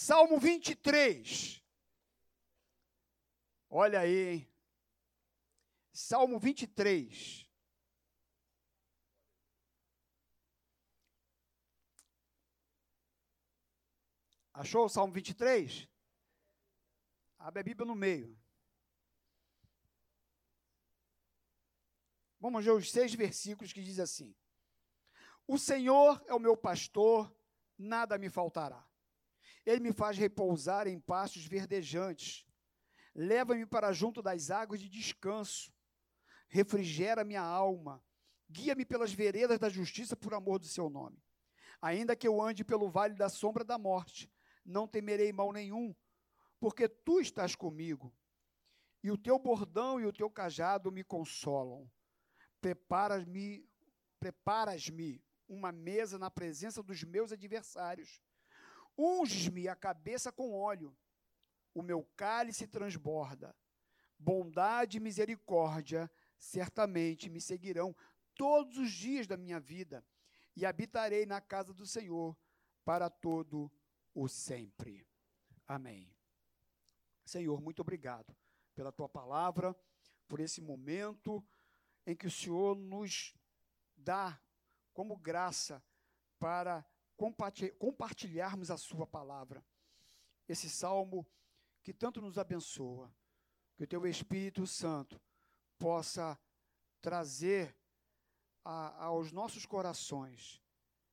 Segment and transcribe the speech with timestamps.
[0.00, 1.60] Salmo 23.
[3.68, 4.54] Olha aí, hein?
[5.92, 7.44] Salmo 23.
[14.52, 15.88] Achou o Salmo 23?
[17.36, 18.40] Abre a Bíblia no meio.
[22.38, 24.32] Vamos ver os seis versículos que diz assim:
[25.44, 27.36] O Senhor é o meu pastor,
[27.76, 28.87] nada me faltará.
[29.68, 32.46] Ele me faz repousar em pastos verdejantes.
[33.14, 35.70] Leva-me para junto das águas de descanso.
[36.48, 38.02] Refrigera minha alma.
[38.48, 41.22] Guia-me pelas veredas da justiça por amor do seu nome.
[41.82, 44.32] Ainda que eu ande pelo vale da sombra da morte,
[44.64, 45.94] não temerei mal nenhum,
[46.58, 48.10] porque tu estás comigo.
[49.04, 51.86] E o teu bordão e o teu cajado me consolam.
[52.58, 53.68] Preparas-me,
[54.18, 58.22] preparas-me uma mesa na presença dos meus adversários.
[58.98, 60.96] Unges-me a cabeça com óleo,
[61.72, 63.54] o meu cálice transborda.
[64.18, 67.94] Bondade e misericórdia certamente me seguirão
[68.34, 70.04] todos os dias da minha vida,
[70.56, 72.36] e habitarei na casa do Senhor
[72.84, 73.70] para todo
[74.12, 75.06] o sempre.
[75.66, 76.12] Amém.
[77.24, 78.34] Senhor, muito obrigado
[78.74, 79.76] pela tua palavra,
[80.26, 81.44] por esse momento
[82.06, 83.34] em que o Senhor nos
[83.96, 84.40] dá
[84.92, 85.82] como graça
[86.38, 86.84] para
[87.18, 89.64] compartilharmos a Sua palavra.
[90.48, 91.26] Esse salmo
[91.82, 93.12] que tanto nos abençoa,
[93.76, 95.20] que o Teu Espírito Santo
[95.76, 96.38] possa
[97.00, 97.76] trazer
[98.64, 100.62] a, aos nossos corações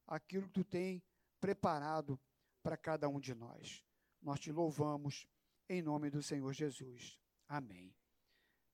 [0.08, 1.04] aquilo que Tu tem
[1.42, 2.20] preparado
[2.62, 3.84] para cada um de nós.
[4.22, 5.28] Nós te louvamos
[5.68, 7.20] em nome do Senhor Jesus.
[7.48, 7.96] Amém.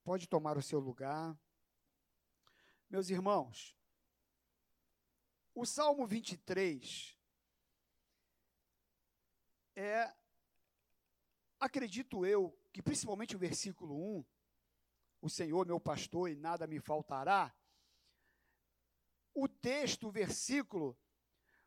[0.03, 1.37] Pode tomar o seu lugar.
[2.89, 3.77] Meus irmãos,
[5.55, 7.20] o Salmo 23
[9.75, 10.13] é,
[11.59, 14.25] acredito eu, que principalmente o versículo 1,
[15.21, 17.55] o Senhor meu pastor e nada me faltará,
[19.33, 20.97] o texto, o versículo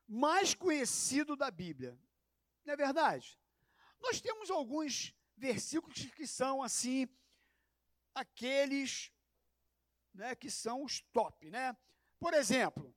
[0.07, 1.99] mais conhecido da Bíblia.
[2.65, 3.39] Não é verdade?
[4.01, 7.09] Nós temos alguns versículos que são assim,
[8.15, 9.13] aqueles
[10.13, 11.77] né, que são os top, né?
[12.19, 12.95] Por exemplo,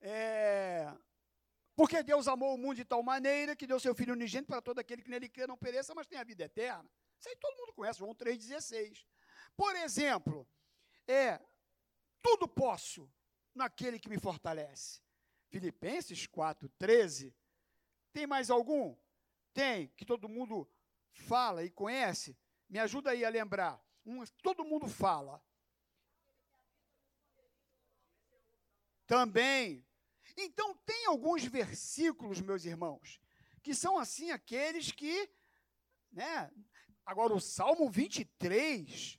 [0.00, 0.90] é,
[1.76, 4.78] porque Deus amou o mundo de tal maneira que deu seu Filho unigênito para todo
[4.78, 6.90] aquele que nele crê não pereça, mas tenha a vida eterna.
[7.20, 9.04] Isso aí todo mundo conhece, João 3,16.
[9.54, 10.48] Por exemplo,
[11.06, 11.38] é,
[12.22, 13.12] tudo posso
[13.54, 15.02] naquele que me fortalece.
[15.48, 17.34] Filipenses 4,13.
[18.10, 18.96] Tem mais algum?
[19.52, 20.66] Tem, que todo mundo
[21.12, 22.34] fala e conhece.
[22.70, 23.78] Me ajuda aí a lembrar.
[24.04, 25.42] Um, todo mundo fala.
[29.06, 29.86] Também
[30.36, 33.20] então, tem alguns versículos, meus irmãos,
[33.62, 35.30] que são assim aqueles que,
[36.12, 36.50] né?
[37.04, 39.18] Agora, o Salmo 23,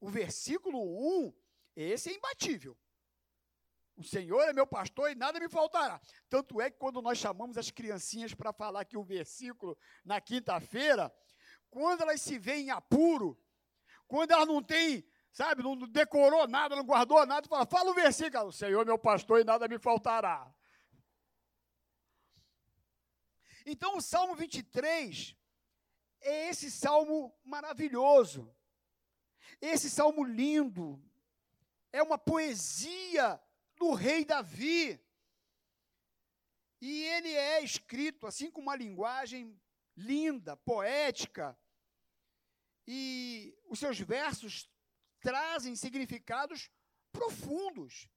[0.00, 0.78] o versículo
[1.26, 1.34] 1,
[1.76, 2.76] esse é imbatível.
[3.96, 6.00] O Senhor é meu pastor e nada me faltará.
[6.28, 11.12] Tanto é que quando nós chamamos as criancinhas para falar aqui o versículo na quinta-feira,
[11.68, 13.36] quando elas se veem em apuro,
[14.06, 15.04] quando elas não têm
[15.38, 19.40] sabe, não decorou nada, não guardou nada, fala, fala o versículo, o Senhor meu pastor
[19.40, 20.52] e nada me faltará.
[23.64, 25.36] Então o Salmo 23
[26.22, 28.52] é esse salmo maravilhoso,
[29.60, 31.00] esse salmo lindo,
[31.92, 33.40] é uma poesia
[33.76, 35.00] do rei Davi.
[36.80, 39.56] E ele é escrito assim com uma linguagem
[39.96, 41.56] linda, poética,
[42.88, 44.68] e os seus versos
[45.20, 46.70] trazem significados
[47.12, 48.08] profundos.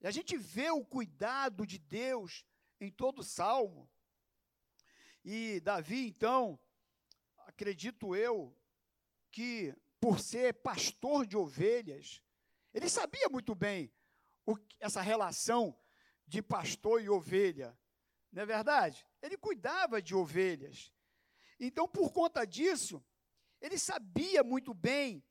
[0.00, 2.44] E a gente vê o cuidado de Deus
[2.80, 3.90] em todo o salmo.
[5.24, 6.58] E Davi, então,
[7.46, 8.56] acredito eu,
[9.30, 12.22] que por ser pastor de ovelhas,
[12.72, 13.92] ele sabia muito bem
[14.46, 15.78] o, essa relação
[16.26, 17.78] de pastor e ovelha.
[18.32, 19.06] Não é verdade?
[19.20, 20.92] Ele cuidava de ovelhas.
[21.58, 23.04] Então, por conta disso,
[23.60, 25.22] ele sabia muito bem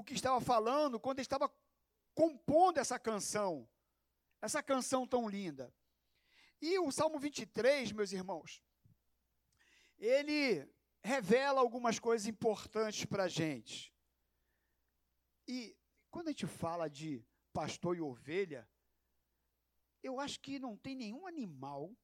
[0.00, 1.52] o que estava falando quando ele estava
[2.14, 3.68] compondo essa canção,
[4.40, 5.72] essa canção tão linda.
[6.58, 8.62] E o Salmo 23, meus irmãos,
[9.98, 10.66] ele
[11.04, 13.94] revela algumas coisas importantes para a gente.
[15.46, 15.76] E
[16.10, 17.22] quando a gente fala de
[17.52, 18.66] pastor e ovelha,
[20.02, 21.94] eu acho que não tem nenhum animal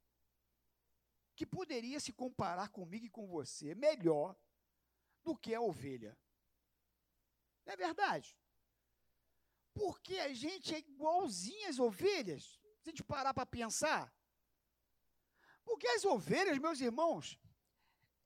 [1.34, 4.36] que poderia se comparar comigo e com você melhor
[5.24, 6.16] do que a ovelha.
[7.66, 8.38] Não é verdade?
[9.74, 12.44] Porque a gente é igualzinho às ovelhas,
[12.80, 14.14] se a gente parar para pensar.
[15.64, 17.38] Porque as ovelhas, meus irmãos,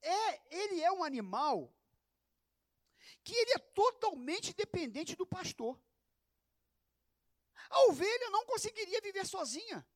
[0.03, 1.75] é, ele é um animal
[3.25, 5.81] que ele é totalmente dependente do pastor.
[7.71, 9.87] A ovelha não conseguiria viver sozinha.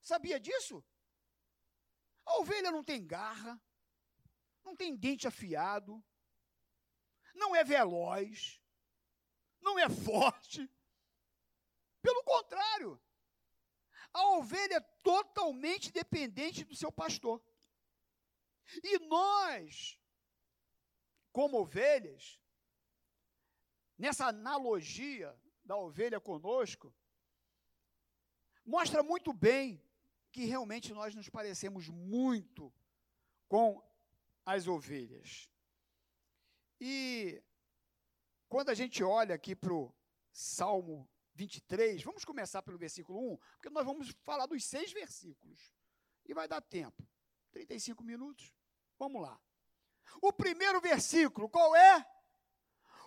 [0.00, 0.82] Sabia disso?
[2.24, 3.60] A ovelha não tem garra,
[4.62, 6.02] não tem dente afiado,
[7.34, 8.60] não é veloz,
[9.60, 10.70] não é forte.
[12.00, 13.00] Pelo contrário,
[14.12, 17.42] a ovelha é totalmente dependente do seu pastor.
[18.82, 19.98] E nós,
[21.32, 22.40] como ovelhas,
[23.98, 26.94] nessa analogia da ovelha conosco,
[28.64, 29.82] mostra muito bem
[30.30, 32.72] que realmente nós nos parecemos muito
[33.48, 33.82] com
[34.44, 35.48] as ovelhas.
[36.86, 37.42] E
[38.46, 39.90] quando a gente olha aqui para o
[40.30, 45.72] Salmo 23, vamos começar pelo versículo 1, porque nós vamos falar dos seis versículos.
[46.26, 47.02] E vai dar tempo.
[47.52, 48.52] 35 minutos.
[48.98, 49.40] Vamos lá.
[50.20, 52.06] O primeiro versículo, qual é?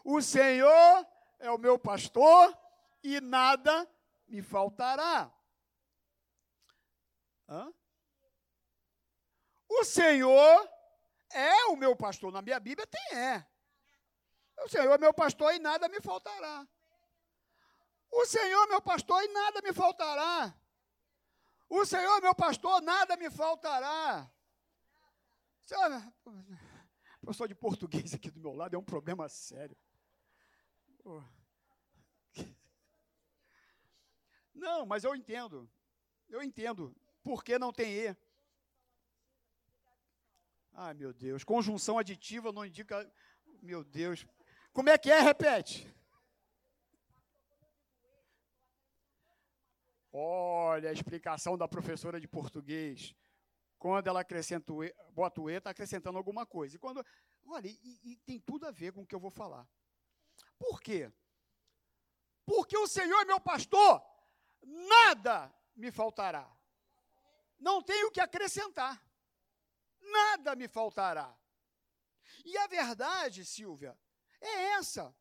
[0.03, 1.07] O Senhor
[1.37, 2.57] é o meu pastor
[3.03, 3.87] e nada
[4.27, 5.31] me faltará.
[7.47, 7.71] Hã?
[9.69, 10.67] O Senhor
[11.29, 12.31] é o meu pastor.
[12.31, 13.47] Na minha Bíblia tem é.
[14.59, 16.67] O Senhor é meu pastor e nada me faltará.
[18.11, 20.53] O Senhor é meu pastor e nada me faltará.
[21.69, 24.31] O Senhor é meu pastor, nada me faltará.
[27.21, 29.77] Professor de português aqui do meu lado é um problema sério.
[34.53, 35.69] Não, mas eu entendo.
[36.29, 36.95] Eu entendo.
[37.21, 38.17] Por que não tem E?
[40.73, 41.43] Ai, meu Deus.
[41.43, 43.11] Conjunção aditiva não indica.
[43.61, 44.25] Meu Deus.
[44.77, 45.19] Como é que é?
[45.19, 45.91] Repete.
[50.13, 53.15] Olha a explicação da professora de português.
[53.79, 56.75] Quando ela acrescenta o e, bota o E, está acrescentando alguma coisa.
[56.75, 57.03] E quando,
[57.47, 59.67] olha, e, e tem tudo a ver com o que eu vou falar.
[60.59, 61.11] Por quê?
[62.45, 63.99] Porque o Senhor é meu pastor,
[64.61, 66.47] nada me faltará.
[67.57, 69.03] Não tenho que acrescentar.
[69.99, 71.35] Nada me faltará.
[72.45, 73.97] E a verdade, Silvia,
[74.41, 75.15] é essa.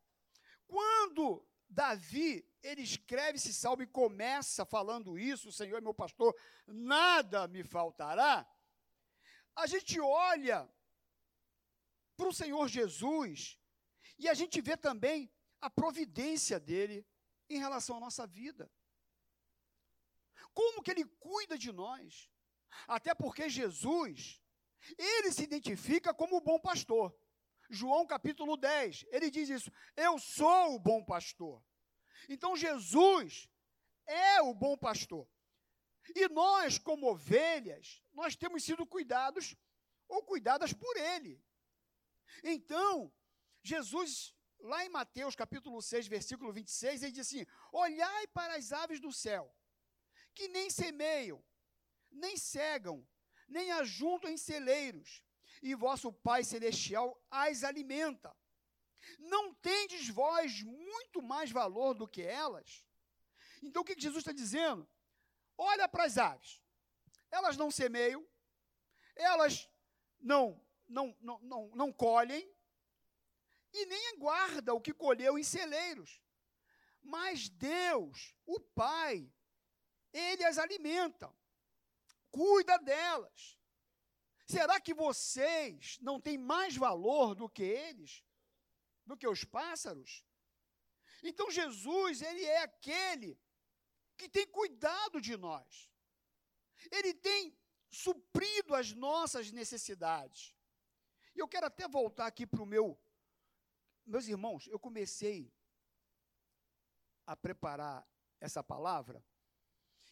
[0.67, 6.35] Quando Davi, ele escreve esse salmo e começa falando isso, o Senhor é meu pastor,
[6.67, 8.49] nada me faltará.
[9.55, 10.69] A gente olha
[12.17, 13.59] para o Senhor Jesus
[14.19, 17.07] e a gente vê também a providência dele
[17.49, 18.71] em relação à nossa vida.
[20.53, 22.31] Como que ele cuida de nós?
[22.87, 24.43] Até porque Jesus,
[24.97, 27.15] ele se identifica como o bom pastor.
[27.71, 31.63] João capítulo 10, ele diz isso: Eu sou o bom pastor.
[32.29, 33.49] Então Jesus
[34.07, 35.29] é o bom pastor.
[36.15, 39.57] E nós, como ovelhas, nós temos sido cuidados
[40.09, 41.43] ou cuidadas por ele.
[42.45, 43.13] Então,
[43.63, 49.01] Jesus, lá em Mateus capítulo 6, versículo 26, ele diz assim: Olhai para as aves
[49.01, 49.53] do céu,
[50.35, 51.45] que nem semeiam,
[52.11, 53.07] nem cegam,
[53.49, 55.23] nem ajuntam em celeiros,
[55.62, 58.35] e vosso Pai Celestial as alimenta.
[59.19, 62.85] Não tendes vós muito mais valor do que elas?
[63.62, 64.88] Então o que Jesus está dizendo?
[65.56, 66.61] Olha para as aves.
[67.31, 68.26] Elas não semeiam,
[69.14, 69.69] elas
[70.20, 72.49] não, não, não, não, não colhem,
[73.73, 76.21] e nem aguardam o que colheu em celeiros.
[77.02, 79.31] Mas Deus, o Pai,
[80.12, 81.33] Ele as alimenta,
[82.31, 83.59] cuida delas.
[84.47, 88.25] Será que vocês não têm mais valor do que eles?
[89.05, 90.25] Do que os pássaros?
[91.23, 93.38] Então Jesus, ele é aquele
[94.17, 95.91] que tem cuidado de nós.
[96.91, 97.59] Ele tem
[97.91, 100.55] suprido as nossas necessidades.
[101.35, 102.99] E eu quero até voltar aqui para o meu.
[104.07, 105.53] Meus irmãos, eu comecei
[107.26, 108.07] a preparar
[108.41, 109.25] essa palavra,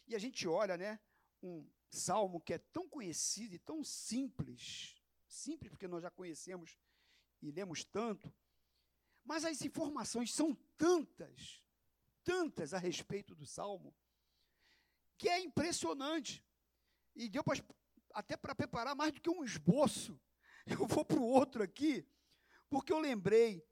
[0.07, 0.99] e a gente olha, né,
[1.43, 1.65] um,
[1.95, 4.97] salmo que é tão conhecido e tão simples,
[5.27, 6.77] simples porque nós já conhecemos
[7.41, 8.33] e lemos tanto,
[9.25, 11.63] mas as informações são tantas,
[12.23, 13.95] tantas a respeito do salmo,
[15.17, 16.45] que é impressionante.
[17.17, 17.55] E deu pra,
[18.13, 20.21] até para preparar mais do que um esboço.
[20.67, 22.07] Eu vou para o outro aqui,
[22.71, 23.63] porque eu lembrei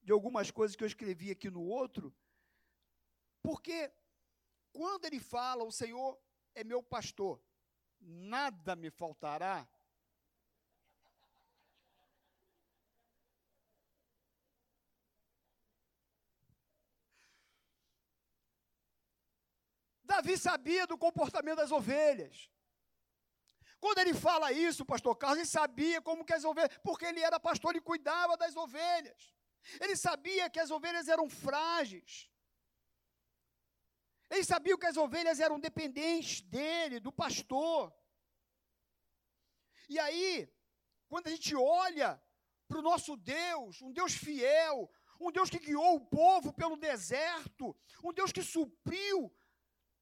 [0.00, 2.14] de algumas coisas que eu escrevi aqui no outro,
[3.42, 3.92] porque
[4.72, 6.16] quando ele fala, o Senhor
[6.54, 7.42] é meu pastor,
[8.06, 9.66] nada me faltará.
[20.04, 22.48] Davi sabia do comportamento das ovelhas.
[23.80, 27.38] Quando ele fala isso, pastor Carlos, ele sabia como que as ovelhas, porque ele era
[27.38, 29.34] pastor e cuidava das ovelhas.
[29.80, 32.30] Ele sabia que as ovelhas eram frágeis.
[34.30, 37.94] Ele sabia que as ovelhas eram dependentes dele, do pastor.
[39.88, 40.52] E aí,
[41.08, 42.20] quando a gente olha
[42.66, 44.90] para o nosso Deus, um Deus fiel,
[45.20, 49.32] um Deus que guiou o povo pelo deserto, um Deus que supriu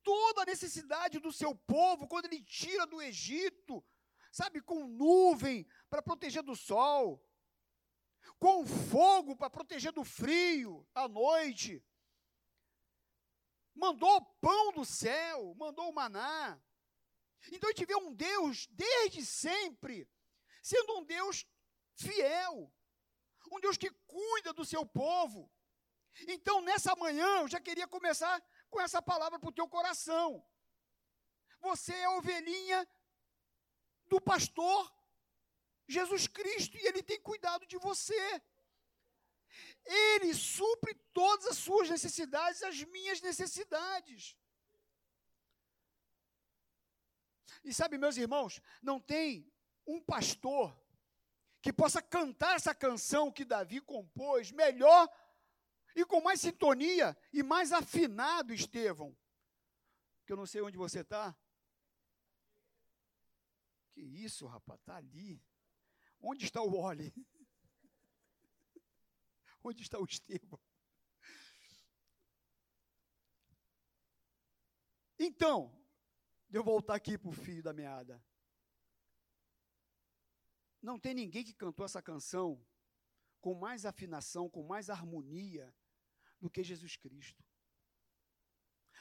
[0.02, 3.84] toda a necessidade do seu povo quando ele tira do Egito,
[4.32, 7.22] sabe, com nuvem para proteger do sol,
[8.38, 11.82] com fogo para proteger do frio à noite.
[13.74, 16.60] Mandou pão do céu, mandou o maná.
[17.52, 20.08] Então a gente vê um Deus desde sempre
[20.62, 21.46] sendo um Deus
[21.94, 22.72] fiel,
[23.52, 25.50] um Deus que cuida do seu povo.
[26.28, 30.44] Então, nessa manhã, eu já queria começar com essa palavra para o teu coração.
[31.60, 32.88] Você é ovelhinha
[34.06, 34.92] do pastor
[35.86, 38.42] Jesus Cristo e ele tem cuidado de você.
[39.84, 44.36] Ele supre todas as suas necessidades, as minhas necessidades.
[47.62, 49.50] E sabe, meus irmãos, não tem
[49.86, 50.74] um pastor
[51.62, 55.08] que possa cantar essa canção que Davi compôs melhor
[55.96, 59.16] e com mais sintonia e mais afinado, Estevão.
[60.26, 61.34] Que eu não sei onde você está.
[63.92, 65.42] Que isso, rapaz, está ali.
[66.20, 67.14] Onde está o Oli?
[69.64, 70.60] Onde está o Estevão?
[75.18, 75.74] Então,
[76.50, 78.22] eu voltar aqui para o fio da meada.
[80.82, 82.62] Não tem ninguém que cantou essa canção
[83.40, 85.74] com mais afinação, com mais harmonia
[86.38, 87.42] do que Jesus Cristo.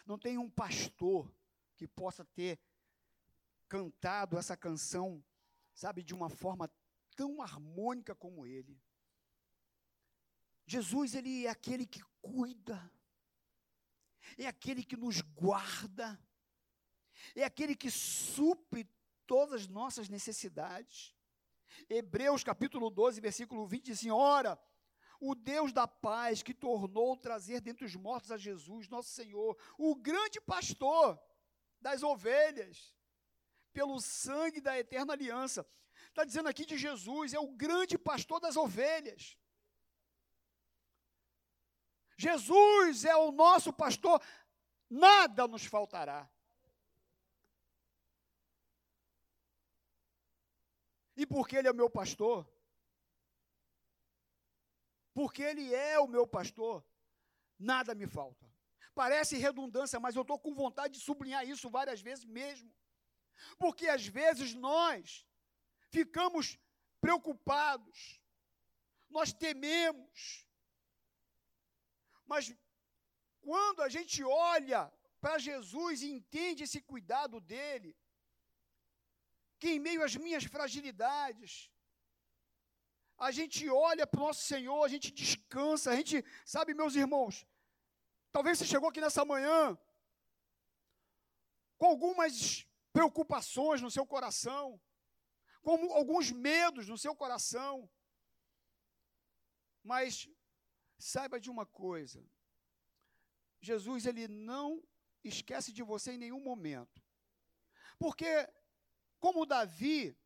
[0.06, 1.30] Não tem um pastor
[1.76, 2.58] que possa ter
[3.68, 5.22] cantado essa canção,
[5.74, 6.72] sabe, de uma forma
[7.18, 8.82] tão harmônica como ele.
[10.66, 12.92] Jesus, ele é aquele que cuida,
[14.38, 16.20] é aquele que nos guarda,
[17.36, 18.88] é aquele que supre
[19.26, 21.16] todas as nossas necessidades.
[21.90, 24.60] Hebreus capítulo 12, versículo 20 diz assim: Ora,
[25.20, 29.96] o Deus da paz que tornou trazer dentre os mortos a Jesus, nosso Senhor, o
[29.96, 31.20] grande pastor
[31.80, 32.94] das ovelhas,
[33.74, 35.66] pelo sangue da eterna aliança.
[36.08, 39.38] Está dizendo aqui de Jesus, é o grande pastor das ovelhas.
[42.18, 44.22] Jesus é o nosso pastor,
[44.90, 46.30] nada nos faltará.
[51.16, 52.48] E porque Ele é o meu pastor,
[55.14, 56.84] porque Ele é o meu pastor,
[57.60, 58.52] nada me falta.
[58.96, 62.72] Parece redundância, mas eu estou com vontade de sublinhar isso várias vezes mesmo.
[63.58, 65.26] Porque às vezes nós
[65.90, 66.60] ficamos
[67.02, 68.22] preocupados,
[69.10, 70.48] nós tememos.
[72.34, 72.46] Mas
[73.48, 74.24] quando a gente
[74.54, 74.82] olha
[75.24, 77.92] para Jesus e entende esse cuidado dele,
[79.60, 81.52] que em meio às minhas fragilidades,
[83.28, 87.46] a gente olha para o nosso Senhor, a gente descansa, a gente, sabe, meus irmãos,
[88.32, 89.78] talvez você chegou aqui nessa manhã
[91.78, 94.82] com algumas preocupações no seu coração,
[95.62, 97.90] com alguns medos no seu coração.
[99.84, 100.28] Mas
[101.04, 102.24] saiba de uma coisa:
[103.60, 104.82] Jesus ele não
[105.24, 107.02] esquece de você em nenhum momento.
[108.00, 108.50] Porque
[109.20, 110.18] como Davi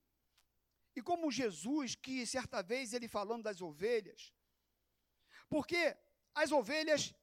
[0.96, 4.34] e como Jesus, que certa vez ele falando das ovelhas,
[5.50, 5.98] porque
[6.34, 7.14] as ovelhas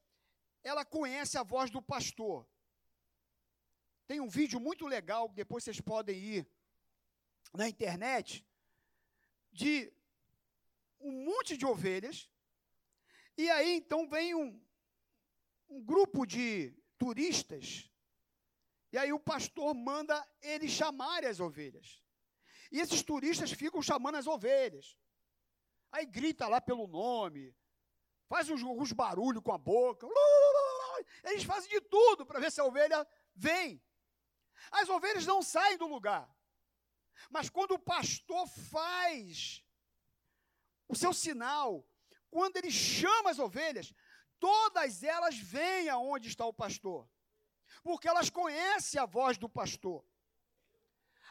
[0.63, 2.49] ela conhece a voz do pastor.
[4.07, 6.49] Tem um vídeo muito legal, depois vocês podem ir
[7.53, 8.45] na internet,
[9.53, 9.93] de
[11.01, 12.29] um monte de ovelhas,
[13.37, 14.61] e aí então vem um,
[15.69, 17.91] um grupo de turistas,
[18.93, 22.03] e aí o pastor manda eles chamarem as ovelhas.
[22.71, 24.97] E esses turistas ficam chamando as ovelhas.
[25.91, 27.55] Aí grita lá pelo nome,
[28.29, 30.07] faz uns, uns barulhos com a boca.
[31.25, 33.83] Eles fazem de tudo para ver se a ovelha vem.
[34.71, 36.29] As ovelhas não saem do lugar.
[37.31, 39.65] Mas quando o pastor faz
[40.89, 41.87] o seu sinal,
[42.35, 43.95] quando ele chama as ovelhas,
[44.41, 47.09] todas elas vêm aonde está o pastor,
[47.81, 50.05] porque elas conhecem a voz do pastor.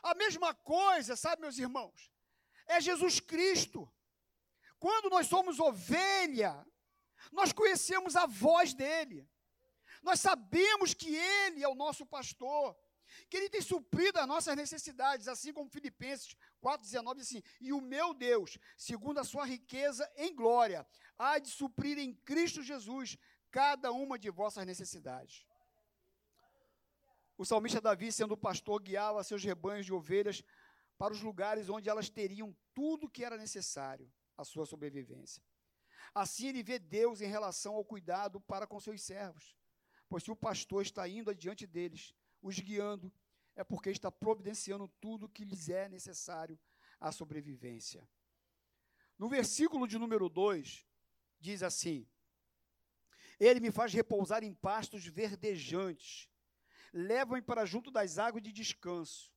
[0.01, 2.09] A mesma coisa, sabe, meus irmãos,
[2.65, 3.81] é Jesus Cristo.
[4.79, 6.65] Quando nós somos ovelha,
[7.33, 9.29] nós conhecemos a voz dele,
[10.01, 12.77] nós sabemos que ele é o nosso pastor,
[13.29, 17.81] que Ele tem suprido as nossas necessidades, assim como Filipenses 4,19 diz assim: E o
[17.81, 20.85] meu Deus, segundo a sua riqueza em glória,
[21.17, 23.17] há de suprir em Cristo Jesus
[23.51, 25.45] cada uma de vossas necessidades.
[27.37, 30.43] O salmista Davi, sendo pastor, guiava seus rebanhos de ovelhas
[30.97, 35.43] para os lugares onde elas teriam tudo que era necessário à sua sobrevivência.
[36.13, 39.55] Assim ele vê Deus em relação ao cuidado para com seus servos.
[40.07, 42.13] Pois se o pastor está indo adiante deles,
[42.43, 43.11] os guiando,
[43.55, 46.59] é porque está providenciando tudo que lhes é necessário
[46.99, 48.07] à sobrevivência.
[49.17, 50.85] No versículo de número 2,
[51.39, 52.05] diz assim:
[53.39, 56.29] Ele me faz repousar em pastos verdejantes,
[56.91, 59.31] leva-me para junto das águas de descanso.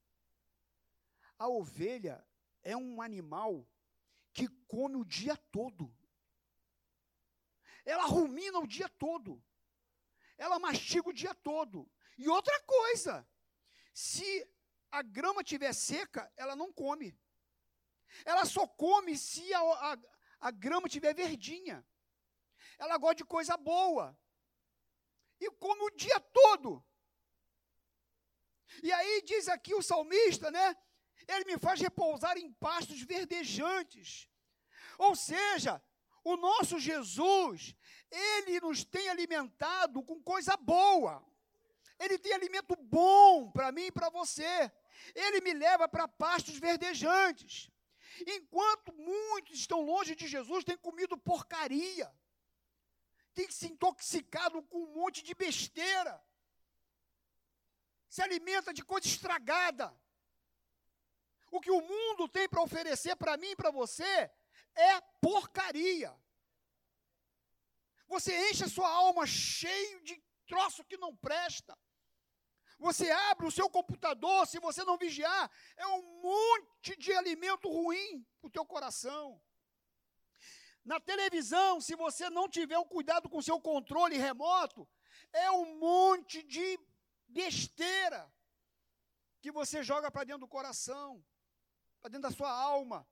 [1.38, 2.26] A ovelha
[2.62, 3.68] é um animal
[4.32, 5.94] que come o dia todo.
[7.84, 9.40] Ela rumina o dia todo.
[10.36, 11.88] Ela mastiga o dia todo.
[12.16, 13.28] E outra coisa,
[13.92, 14.48] se
[14.90, 17.18] a grama estiver seca, ela não come.
[18.24, 19.98] Ela só come se a, a,
[20.40, 21.86] a grama estiver verdinha.
[22.78, 24.18] Ela gosta de coisa boa.
[25.40, 26.84] E come o dia todo.
[28.82, 30.76] E aí diz aqui o salmista, né?
[31.28, 34.28] Ele me faz repousar em pastos verdejantes.
[34.98, 35.82] Ou seja,
[36.24, 37.74] o nosso Jesus,
[38.10, 41.24] ele nos tem alimentado com coisa boa.
[41.98, 44.70] Ele tem alimento bom para mim e para você.
[45.14, 47.70] Ele me leva para pastos verdejantes.
[48.26, 52.10] Enquanto muitos estão longe de Jesus, têm comido porcaria,
[53.34, 56.22] têm se intoxicado com um monte de besteira,
[58.08, 59.94] se alimenta de coisa estragada.
[61.50, 64.30] O que o mundo tem para oferecer para mim e para você
[64.74, 66.14] é porcaria.
[68.08, 71.76] Você enche a sua alma cheio de troço que não presta.
[72.78, 78.24] Você abre o seu computador, se você não vigiar, é um monte de alimento ruim
[78.40, 79.40] para o teu coração.
[80.84, 84.88] Na televisão, se você não tiver o cuidado com o seu controle remoto,
[85.32, 86.78] é um monte de
[87.26, 88.32] besteira
[89.40, 91.24] que você joga para dentro do coração,
[92.00, 93.08] para dentro da sua alma.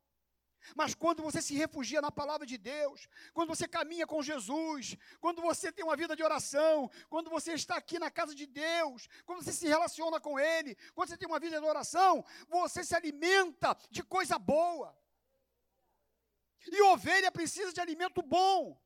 [0.74, 5.42] Mas quando você se refugia na palavra de Deus, quando você caminha com Jesus, quando
[5.42, 9.42] você tem uma vida de oração, quando você está aqui na casa de Deus, quando
[9.42, 13.76] você se relaciona com Ele, quando você tem uma vida de oração, você se alimenta
[13.90, 14.96] de coisa boa.
[16.66, 18.80] E ovelha precisa de alimento bom.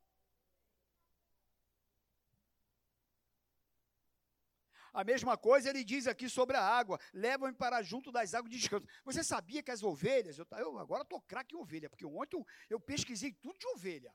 [4.98, 8.58] A mesma coisa ele diz aqui sobre a água: leva-me para junto das águas de
[8.58, 8.84] descanso.
[9.04, 12.44] Você sabia que as ovelhas, eu, eu agora estou craque em ovelha, porque ontem eu,
[12.68, 14.12] eu, pesquisei tudo de ovelha.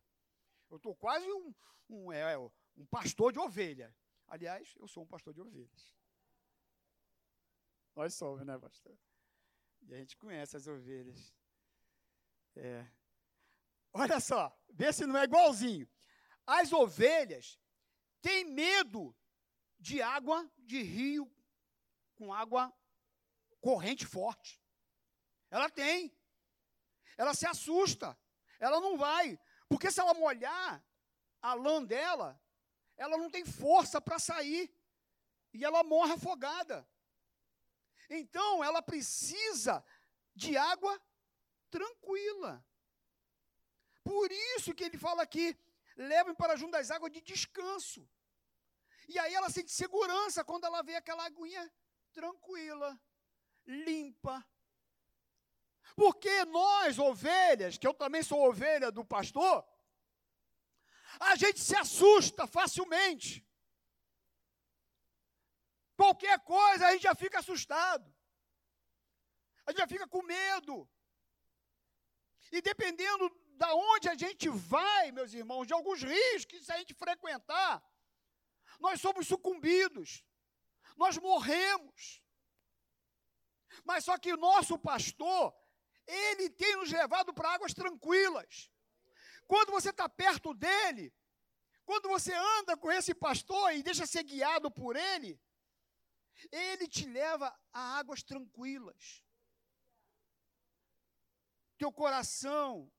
[0.70, 1.56] Eu estou quase um,
[1.90, 3.96] um, é, um pastor de ovelha.
[4.28, 5.94] Aliás, eu sou um pastor de ovelhas.
[7.96, 9.00] Nós somos, né, pastor?
[9.84, 11.34] E a gente conhece as ovelhas.
[12.58, 12.86] É.
[13.94, 15.90] Olha só, vê se não é igualzinho.
[16.46, 17.58] As ovelhas
[18.22, 19.16] têm medo
[19.84, 21.30] de água de rio
[22.16, 22.74] com água
[23.60, 24.62] corrente forte.
[25.52, 26.18] Ela tem.
[27.18, 28.18] Ela se assusta.
[28.62, 29.38] Ela não vai.
[29.68, 30.82] Porque se ela molhar
[31.42, 32.42] a lã dela,
[32.96, 34.74] ela não tem força para sair.
[35.54, 36.88] E ela morre afogada.
[38.10, 39.84] Então, ela precisa
[40.34, 40.98] de água
[41.70, 42.66] tranquila.
[44.02, 45.58] Por isso que ele fala aqui:
[45.98, 48.10] levem para junto das águas de descanso.
[49.08, 51.72] E aí ela sente segurança quando ela vê aquela aguinha
[52.12, 53.00] tranquila,
[53.66, 54.46] limpa.
[55.96, 59.66] Porque nós, ovelhas, que eu também sou ovelha do pastor,
[61.20, 63.46] a gente se assusta facilmente.
[65.96, 68.14] Qualquer coisa a gente já fica assustado.
[69.66, 70.90] A gente já fica com medo.
[72.52, 76.78] E dependendo da onde a gente vai, meus irmãos, de alguns rios que se a
[76.78, 77.82] gente frequentar,
[78.84, 80.26] nós somos sucumbidos,
[80.98, 82.22] nós morremos.
[83.86, 85.56] Mas só que o nosso pastor,
[86.06, 88.70] ele tem nos levado para águas tranquilas.
[89.48, 91.14] Quando você está perto dele,
[91.86, 95.42] quando você anda com esse pastor e deixa ser guiado por ele,
[96.52, 99.24] ele te leva a águas tranquilas.
[101.78, 102.92] Teu coração,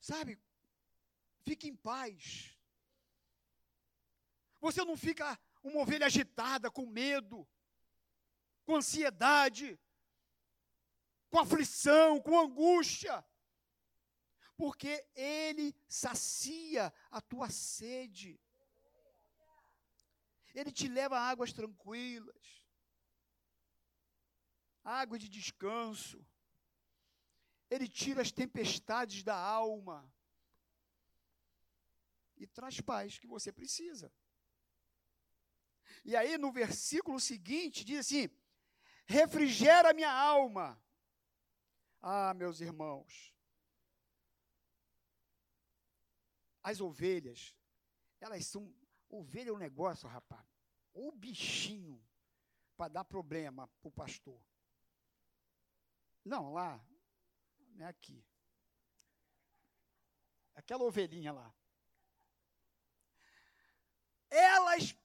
[0.00, 0.36] sabe,
[1.44, 2.56] fica em paz.
[4.62, 7.46] Você não fica uma ovelha agitada, com medo,
[8.64, 9.76] com ansiedade,
[11.28, 13.24] com aflição, com angústia.
[14.56, 18.40] Porque Ele sacia a tua sede.
[20.54, 22.62] Ele te leva a águas tranquilas.
[24.84, 26.24] água de descanso.
[27.68, 29.98] Ele tira as tempestades da alma
[32.36, 34.12] e traz paz que você precisa.
[36.04, 38.28] E aí, no versículo seguinte, diz assim:
[39.06, 40.80] refrigera minha alma.
[42.00, 43.32] Ah, meus irmãos,
[46.62, 47.54] as ovelhas,
[48.20, 48.74] elas são.
[49.08, 50.46] Ovelha é um negócio, rapaz.
[50.94, 52.02] O bichinho
[52.76, 54.42] para dar problema para o pastor.
[56.24, 56.82] Não, lá,
[57.74, 58.24] não é aqui.
[60.54, 61.54] Aquela ovelhinha lá.
[64.30, 64.96] Elas,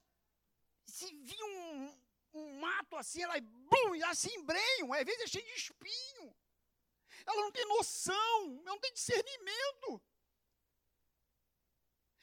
[0.98, 2.02] se viam um,
[2.34, 6.36] um mato assim, elas, bum, elas se embrenham, às vezes é cheio de espinho.
[7.26, 8.36] Ela não tem noção,
[8.68, 10.02] não tem discernimento.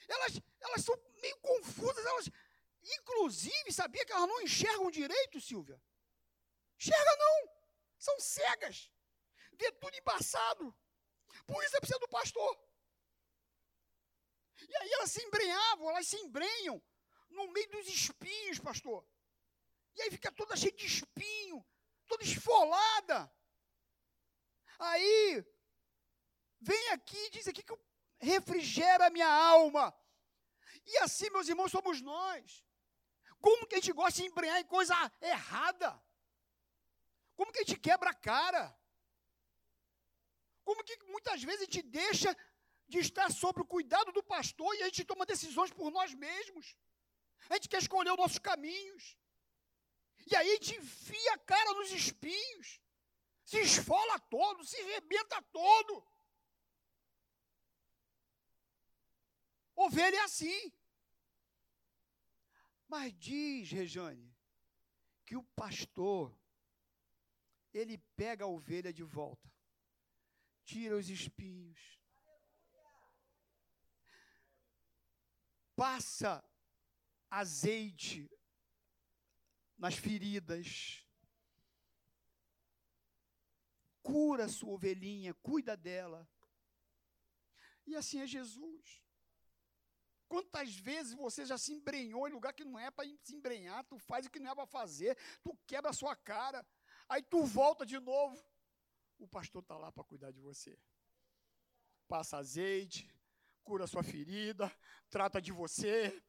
[0.08, 2.30] Elas, elas são meio confusas, elas,
[2.98, 5.82] inclusive, sabia que elas não enxergam direito, Silvia?
[6.80, 7.38] Enxerga não,
[7.98, 8.92] são cegas,
[9.54, 10.76] vê tudo embaçado.
[11.48, 12.54] Por isso é precisa do pastor.
[14.68, 16.82] E aí elas se embrenhavam, elas se embrenham
[17.36, 19.06] no meio dos espinhos, pastor.
[19.96, 21.66] E aí fica toda cheia de espinho,
[22.08, 23.32] toda esfolada.
[24.80, 25.46] Aí,
[26.60, 27.78] vem aqui e diz aqui que
[28.20, 29.94] refrigera a minha alma.
[30.86, 32.64] E assim, meus irmãos, somos nós.
[33.40, 36.02] Como que a gente gosta de embrenhar em coisa errada?
[37.36, 38.78] Como que a gente quebra a cara?
[40.64, 42.36] Como que muitas vezes a gente deixa
[42.88, 46.76] de estar sob o cuidado do pastor e a gente toma decisões por nós mesmos?
[47.50, 49.18] A gente quer escolher os nossos caminhos.
[50.30, 52.80] E aí a gente enfia a cara nos espinhos
[53.46, 56.04] se esfola todo, se rebenta todo.
[59.76, 60.74] Ovelha é assim.
[62.88, 64.36] Mas diz, Rejane,
[65.26, 66.36] que o pastor,
[67.72, 69.52] ele pega a ovelha de volta,
[70.64, 72.00] tira os espinhos,
[75.76, 76.44] passa
[77.40, 78.32] azeite
[79.78, 81.06] nas feridas,
[84.02, 86.28] cura a sua ovelhinha, cuida dela.
[87.86, 89.04] E assim é Jesus.
[90.30, 93.98] Quantas vezes você já se embrenhou em lugar que não é para se embrenhar, tu
[94.00, 96.66] faz o que não é para fazer, tu quebra a sua cara,
[97.08, 98.42] aí tu volta de novo.
[99.18, 100.80] O pastor está lá para cuidar de você.
[102.08, 103.10] Passa azeite,
[103.64, 104.72] cura sua ferida,
[105.10, 106.24] trata de você.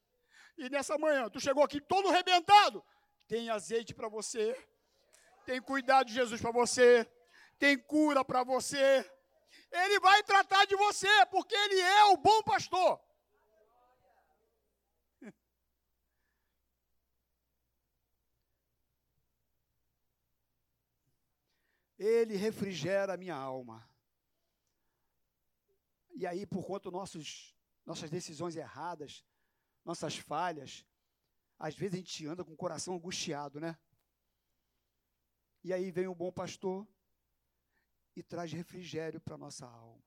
[0.56, 2.82] E nessa manhã, tu chegou aqui todo arrebentado,
[3.28, 4.56] tem azeite para você,
[5.44, 7.06] tem cuidado de Jesus para você,
[7.58, 9.08] tem cura para você.
[9.70, 12.98] Ele vai tratar de você, porque ele é o bom pastor.
[21.98, 23.88] Ele refrigera a minha alma.
[26.14, 29.24] E aí, por conta das nossas decisões erradas,
[29.86, 30.84] nossas falhas,
[31.56, 33.78] às vezes a gente anda com o coração angustiado, né?
[35.62, 36.86] E aí vem o bom pastor
[38.16, 40.04] e traz refrigério para a nossa alma.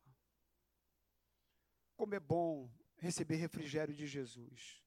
[1.95, 4.83] Como é bom receber refrigério de Jesus.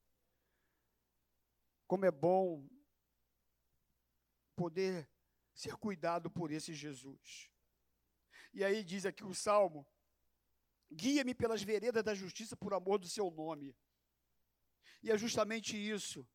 [1.87, 2.69] Como é bom
[4.55, 5.09] poder
[5.55, 7.51] ser cuidado por esse Jesus.
[8.53, 9.87] E aí diz aqui o salmo:
[10.91, 13.75] guia-me pelas veredas da justiça por amor do seu nome.
[15.03, 16.27] E é justamente isso.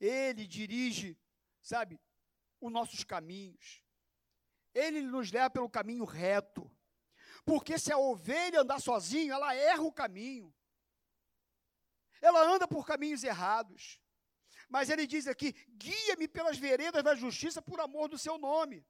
[0.00, 1.18] Ele dirige,
[1.60, 2.00] sabe,
[2.60, 3.82] os nossos caminhos.
[4.74, 6.70] Ele nos leva pelo caminho reto.
[7.44, 10.54] Porque se a ovelha andar sozinha, ela erra o caminho.
[12.20, 14.00] Ela anda por caminhos errados.
[14.68, 18.86] Mas ele diz aqui: guia-me pelas veredas da justiça por amor do seu nome.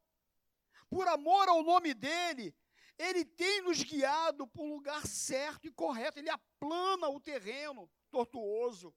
[0.89, 2.55] Por amor ao nome dele,
[2.99, 6.19] ele tem nos guiado para um lugar certo e correto.
[6.19, 8.95] Ele aplana o terreno tortuoso.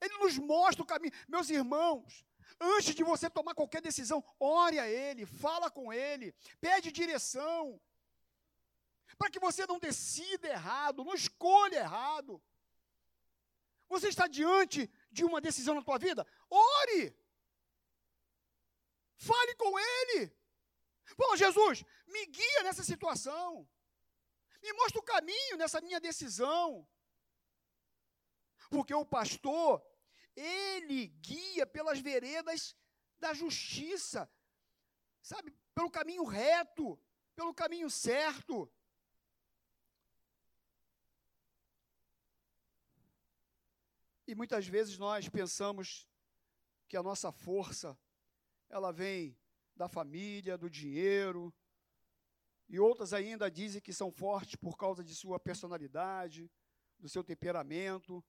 [0.00, 1.14] Ele nos mostra o caminho.
[1.28, 2.26] Meus irmãos,
[2.60, 7.80] Antes de você tomar qualquer decisão, ore a Ele, fala com Ele, pede direção.
[9.18, 12.42] Para que você não decida errado, não escolha errado.
[13.88, 16.26] Você está diante de uma decisão na tua vida?
[16.48, 17.14] Ore.
[19.16, 20.32] Fale com Ele.
[21.16, 23.68] Fala, Jesus, me guia nessa situação.
[24.62, 26.86] Me mostra o caminho nessa minha decisão.
[28.70, 29.84] Porque o pastor,
[30.36, 32.76] ele guia pelas veredas
[33.18, 34.30] da justiça,
[35.20, 36.98] sabe, pelo caminho reto,
[37.34, 38.72] pelo caminho certo.
[44.26, 46.08] E muitas vezes nós pensamos
[46.88, 47.98] que a nossa força
[48.68, 49.36] ela vem
[49.76, 51.52] da família, do dinheiro,
[52.68, 56.50] e outras ainda dizem que são fortes por causa de sua personalidade,
[56.98, 58.24] do seu temperamento.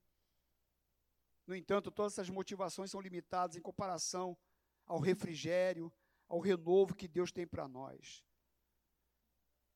[1.46, 4.36] No entanto, todas essas motivações são limitadas em comparação
[4.86, 5.92] ao refrigério,
[6.28, 8.24] ao renovo que Deus tem para nós.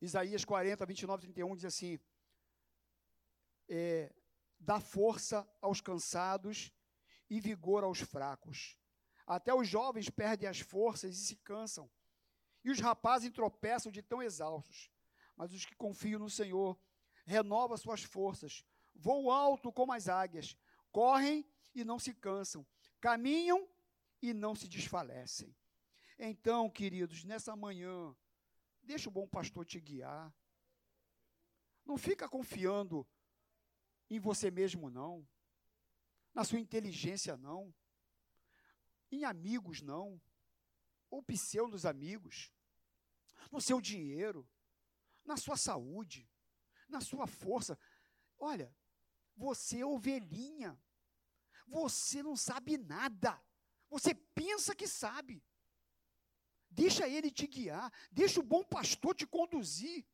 [0.01, 1.99] Isaías 40, 29, 31 diz assim:
[3.69, 4.13] é,
[4.59, 6.73] dá força aos cansados
[7.29, 8.77] e vigor aos fracos.
[9.27, 11.91] Até os jovens perdem as forças e se cansam,
[12.65, 14.91] e os rapazes tropeçam de tão exaustos.
[15.37, 16.79] Mas os que confiam no Senhor
[17.25, 20.57] renovam suas forças, voam alto como as águias,
[20.91, 22.67] correm e não se cansam,
[23.01, 23.69] caminham
[24.21, 25.55] e não se desfalecem.
[26.19, 28.15] Então, queridos, nessa manhã,
[28.83, 30.35] deixa o bom pastor te guiar.
[31.85, 33.07] Não fica confiando
[34.11, 35.27] em você mesmo, não.
[36.35, 37.73] Na sua inteligência, não.
[39.11, 40.21] Em amigos, não.
[41.11, 42.53] Ou pseudos amigos.
[43.51, 44.49] No seu dinheiro.
[45.25, 46.29] Na sua saúde.
[46.89, 47.79] Na sua força.
[48.39, 48.75] Olha,
[49.37, 50.81] você é ovelhinha.
[51.67, 53.41] Você não sabe nada.
[53.91, 55.43] Você pensa que sabe.
[56.71, 57.93] Deixa ele te guiar.
[58.11, 60.07] Deixa o bom pastor te conduzir.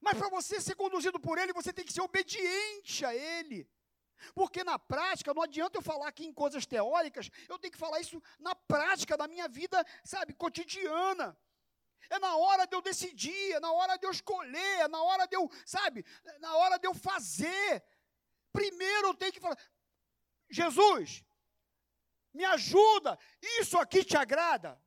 [0.00, 3.68] Mas para você ser conduzido por ele, você tem que ser obediente a ele.
[4.34, 8.00] Porque na prática, não adianta eu falar aqui em coisas teóricas, eu tenho que falar
[8.00, 11.36] isso na prática da minha vida, sabe, cotidiana.
[12.08, 15.26] É na hora de eu decidir, é na hora de eu escolher, é na hora
[15.26, 17.82] de eu, sabe, é na hora de eu fazer.
[18.52, 19.58] Primeiro eu tenho que falar,
[20.48, 21.24] Jesus,
[22.32, 23.18] me ajuda,
[23.60, 24.80] isso aqui te agrada?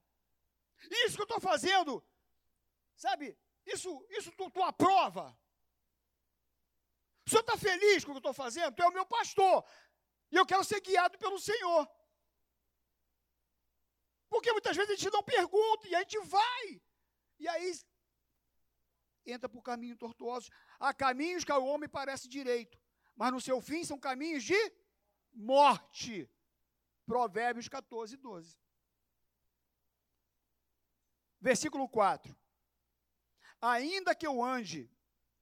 [0.89, 2.04] Isso que eu estou fazendo,
[2.96, 5.38] sabe, isso, isso tu, tu aprova?
[7.30, 8.74] O senhor está feliz com o que eu estou fazendo?
[8.74, 9.63] Tu é o meu pastor.
[10.32, 11.88] E eu quero ser guiado pelo Senhor.
[14.28, 16.82] Porque muitas vezes a gente não pergunta e a gente vai.
[17.38, 17.80] E aí
[19.28, 20.50] entra por caminho tortuosos.
[20.80, 22.82] Há caminhos que ao homem parece direito,
[23.15, 24.60] mas no seu fim são caminhos de
[25.32, 26.28] morte.
[27.06, 28.58] Provérbios 14, 12.
[31.39, 32.36] Versículo 4.
[33.62, 34.89] Ainda que eu ande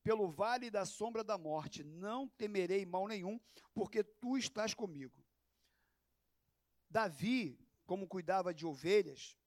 [0.07, 3.37] pelo vale da sombra da morte, não temerei mal nenhum,
[3.73, 5.21] porque tu estás comigo.
[6.89, 9.37] Davi, como cuidava de ovelhas,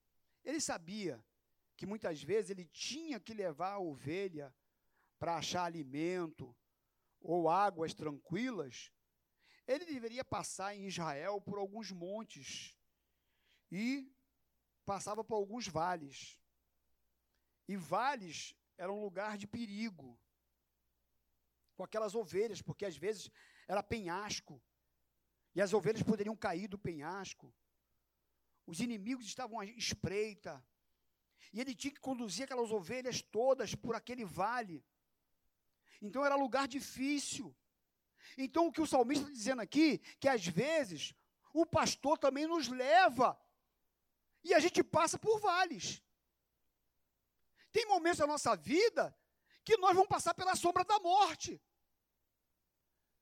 [0.44, 1.24] ele sabia
[1.78, 4.54] que muitas vezes ele tinha que levar a ovelha
[5.18, 6.54] para achar alimento
[7.22, 8.92] ou águas tranquilas.
[9.66, 12.76] Ele deveria passar em Israel por alguns montes
[13.72, 14.14] e
[14.84, 16.38] passava por alguns vales.
[17.66, 20.20] E vales era um lugar de perigo
[21.80, 23.30] com aquelas ovelhas, porque às vezes
[23.66, 24.62] era penhasco
[25.54, 27.54] e as ovelhas poderiam cair do penhasco.
[28.66, 30.62] Os inimigos estavam à espreita
[31.54, 34.84] e ele tinha que conduzir aquelas ovelhas todas por aquele vale.
[36.02, 37.56] Então era lugar difícil.
[38.36, 41.14] Então o que o salmista está dizendo aqui, que às vezes
[41.50, 43.40] o pastor também nos leva
[44.44, 46.02] e a gente passa por vales.
[47.72, 49.16] Tem momentos da nossa vida
[49.64, 51.58] que nós vamos passar pela sombra da morte.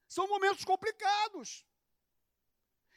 [0.09, 1.67] São momentos complicados.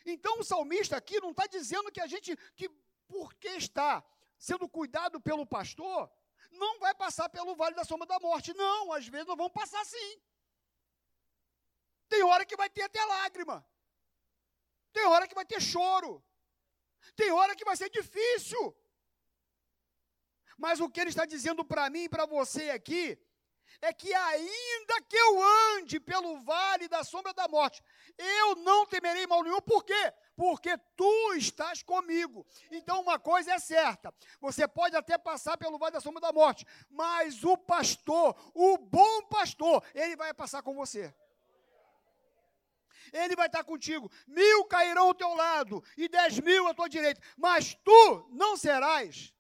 [0.06, 2.70] Então o salmista aqui não está dizendo que a gente, que
[3.08, 4.04] porque está
[4.38, 6.10] sendo cuidado pelo pastor,
[6.50, 8.54] não vai passar pelo vale da sombra da morte.
[8.54, 10.22] Não, às vezes nós vamos passar sim.
[12.08, 13.66] Tem hora que vai ter até lágrima.
[14.92, 16.24] Tem hora que vai ter choro.
[17.16, 18.76] Tem hora que vai ser difícil.
[20.58, 23.18] Mas o que ele está dizendo para mim e para você aqui
[23.80, 25.44] é que ainda que eu
[25.76, 27.82] ande pelo vale da sombra da morte,
[28.18, 30.14] eu não temerei mal nenhum, por quê?
[30.36, 32.46] Porque tu estás comigo.
[32.72, 36.66] Então uma coisa é certa, você pode até passar pelo vale da sombra da morte,
[36.90, 41.14] mas o pastor, o bom pastor, ele vai passar com você.
[43.14, 44.10] Ele vai estar contigo.
[44.26, 49.34] Mil cairão ao teu lado e dez mil à tua direita, mas tu não serás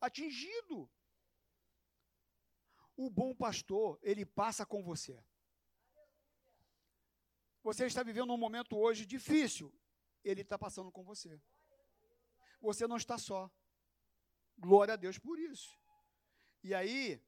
[0.00, 0.88] atingido.
[2.96, 5.22] O bom pastor, ele passa com você.
[7.62, 9.74] Você está vivendo um momento hoje difícil,
[10.24, 11.40] ele está passando com você.
[12.60, 13.50] Você não está só.
[14.56, 15.78] Glória a Deus por isso.
[16.62, 17.22] E aí,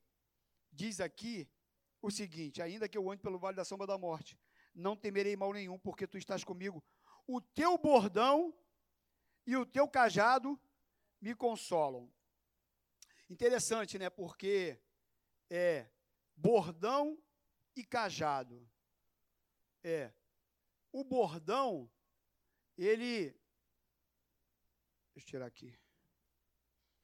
[0.73, 1.49] diz aqui
[2.01, 4.39] o seguinte: ainda que eu ande pelo vale da sombra da morte,
[4.75, 6.83] não temerei mal nenhum, porque tu estás comigo.
[7.27, 8.57] O teu bordão
[9.47, 10.59] e o teu cajado
[11.21, 12.11] me consolam.
[13.29, 14.09] Interessante, né?
[14.09, 14.81] Porque
[15.51, 15.91] é
[16.37, 17.19] bordão
[17.75, 18.69] e cajado.
[19.83, 20.13] É.
[20.93, 21.91] O bordão,
[22.77, 23.39] ele
[25.19, 25.77] Deixa eu tirar aqui.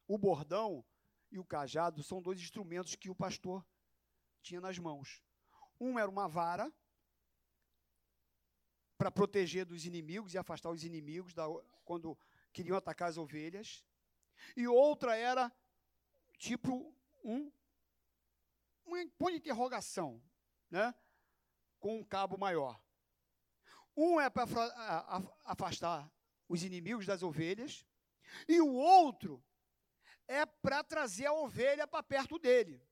[0.07, 0.85] O bordão
[1.33, 3.67] e o cajado são dois instrumentos que o pastor
[4.41, 5.21] tinha nas mãos.
[5.81, 6.73] Um era uma vara
[8.97, 11.45] para proteger dos inimigos e afastar os inimigos da,
[11.85, 12.17] quando
[12.53, 13.85] queriam atacar as ovelhas.
[14.57, 15.53] E outra era
[16.39, 17.51] tipo um,
[18.87, 20.23] um ponto de interrogação,
[20.71, 20.95] né?
[21.79, 22.83] com um cabo maior.
[23.97, 24.45] Um é para
[25.45, 26.11] afastar
[26.49, 27.87] os inimigos das ovelhas,
[28.49, 29.45] e o outro
[30.27, 32.83] é para trazer a ovelha para perto dele.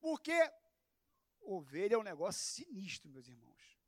[0.00, 0.32] Porque
[1.40, 3.78] ovelha é um negócio sinistro, meus irmãos.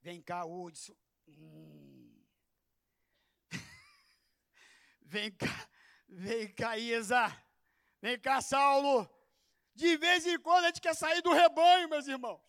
[0.00, 0.96] Vem cá, Hudson.
[1.28, 2.22] Hum.
[5.00, 5.70] vem cá,
[6.08, 7.28] vem cá, Isa.
[8.00, 9.08] Vem cá, Saulo.
[9.74, 12.40] De vez em quando a gente quer sair do rebanho, meus irmãos.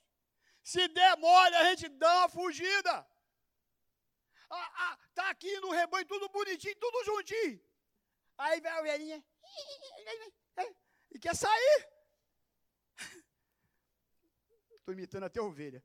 [0.64, 3.08] Se der mole, a gente dá uma fugida.
[4.50, 7.62] Ah, ah, tá aqui no rebanho, tudo bonitinho, tudo juntinho.
[8.38, 9.24] Aí vem a ovelhinha
[11.12, 11.88] e quer sair.
[14.72, 15.84] Estou imitando até a ovelha.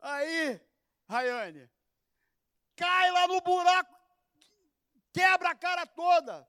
[0.00, 0.60] Aí,
[1.08, 1.70] Rayane,
[2.76, 3.98] cai lá no buraco,
[5.12, 6.46] quebra a cara toda.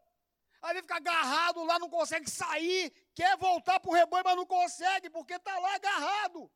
[0.65, 4.47] Aí ele fica agarrado lá, não consegue sair, quer voltar para o rebanho, mas não
[4.47, 6.51] consegue, porque está lá agarrado.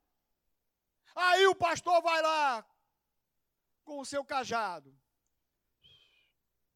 [1.16, 2.68] Aí o pastor vai lá
[3.84, 4.98] com o seu cajado,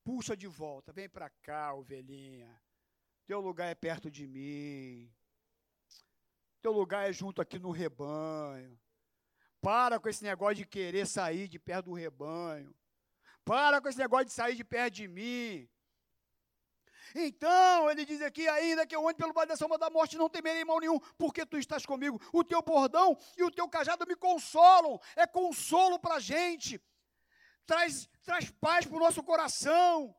[0.04, 2.62] puxa de volta, vem para cá, ovelhinha.
[3.26, 5.12] Teu lugar é perto de mim.
[6.62, 8.80] Teu lugar é junto aqui no rebanho.
[9.60, 12.76] Para com esse negócio de querer sair de perto do rebanho.
[13.44, 15.68] Para com esse negócio de sair de perto de mim.
[17.16, 20.30] Então, ele diz aqui, ainda que eu ande pelo vale da sombra da morte, não
[20.30, 22.20] temerei mal nenhum, porque tu estás comigo.
[22.32, 25.00] O teu bordão e o teu cajado me consolam.
[25.16, 26.82] É consolo para a gente.
[27.66, 30.16] Traz, traz paz para o nosso coração.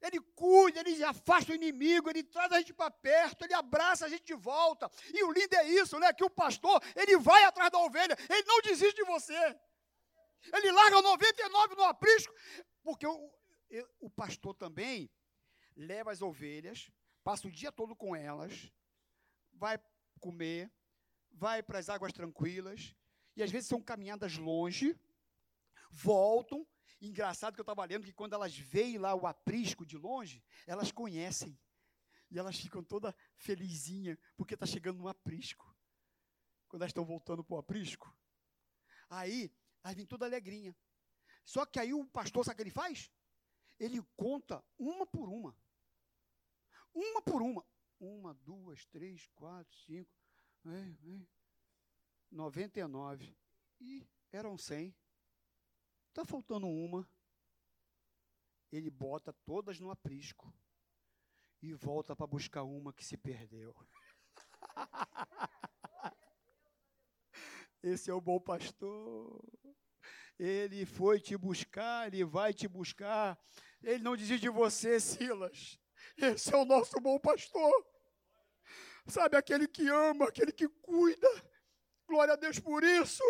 [0.00, 4.08] Ele cuida, ele afasta o inimigo, ele traz a gente para perto, ele abraça a
[4.08, 4.90] gente de volta.
[5.14, 6.12] E o lindo é isso, né?
[6.12, 9.56] Que o pastor, ele vai atrás da ovelha, ele não desiste de você.
[10.52, 12.34] Ele larga 99 no aprisco,
[12.82, 13.30] porque o,
[14.00, 15.08] o pastor também
[15.76, 16.90] leva as ovelhas,
[17.22, 18.72] passa o dia todo com elas,
[19.52, 19.78] vai
[20.20, 20.70] comer,
[21.30, 22.94] vai para as águas tranquilas,
[23.36, 24.98] e às vezes são caminhadas longe,
[25.90, 26.66] voltam,
[27.02, 30.92] Engraçado que eu estava lendo que quando elas veem lá o aprisco de longe, elas
[30.92, 31.58] conhecem.
[32.30, 35.76] E elas ficam toda felizinha, porque está chegando no aprisco.
[36.68, 38.16] Quando elas estão voltando para o aprisco.
[39.10, 40.76] Aí, elas vêm toda alegrinha.
[41.44, 43.10] Só que aí o pastor, sabe o que ele faz?
[43.80, 45.56] Ele conta uma por uma.
[46.94, 47.64] Uma por uma.
[47.98, 50.10] Uma, duas, três, quatro, cinco.
[52.30, 53.36] Noventa e nove.
[53.80, 54.94] E eram cem.
[56.08, 57.08] Está faltando uma.
[58.70, 60.52] Ele bota todas no aprisco
[61.60, 63.74] e volta para buscar uma que se perdeu.
[67.82, 69.42] Esse é o bom pastor.
[70.38, 73.38] Ele foi te buscar, ele vai te buscar.
[73.82, 75.81] Ele não desiste de você, Silas.
[76.16, 77.86] Esse é o nosso bom pastor.
[79.06, 81.28] Sabe, aquele que ama, aquele que cuida.
[82.06, 83.24] Glória a Deus por isso.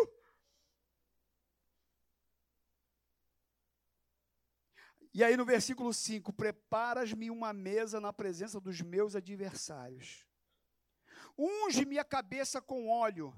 [5.13, 10.27] E aí no versículo 5: Preparas-me uma mesa na presença dos meus adversários.
[11.37, 13.33] Unge-me a cabeça com óleo,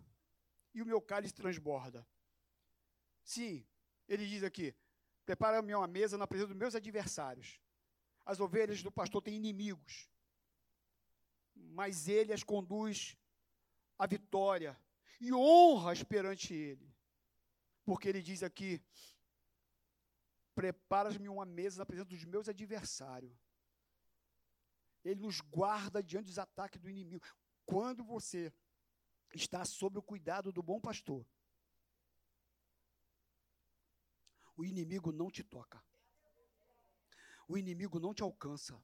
[0.74, 2.06] e o meu cálice transborda.
[3.24, 3.66] Sim,
[4.08, 4.76] ele diz aqui:
[5.26, 7.60] Prepara-me uma mesa na presença dos meus adversários.
[8.26, 10.10] As ovelhas do pastor têm inimigos,
[11.54, 13.16] mas ele as conduz
[14.00, 14.80] à vitória
[15.22, 16.92] e honras perante ele.
[17.86, 18.82] Porque ele diz aqui:
[20.56, 23.38] Preparas-me uma mesa na presença dos meus adversários.
[25.04, 27.24] Ele nos guarda diante dos ataques do inimigo.
[27.64, 28.52] Quando você
[29.34, 31.24] está sob o cuidado do bom pastor,
[34.56, 35.84] o inimigo não te toca.
[37.48, 38.82] O inimigo não te alcança.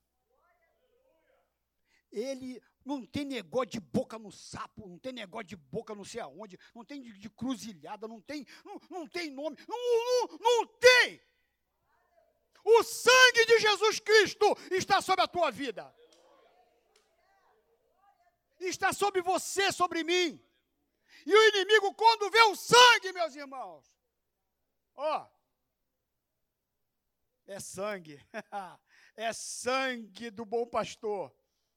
[2.11, 6.19] Ele não tem negócio de boca no sapo, não tem negócio de boca não sei
[6.19, 10.67] aonde, não tem de, de cruzilhada, não tem, não, não tem nome, não, não, não
[10.67, 11.21] tem.
[12.63, 15.93] O sangue de Jesus Cristo está sobre a tua vida.
[18.59, 20.39] Está sobre você, sobre mim.
[21.25, 23.91] E o inimigo, quando vê o sangue, meus irmãos,
[24.95, 25.27] ó,
[27.51, 28.19] é sangue,
[29.15, 31.35] é sangue do bom pastor,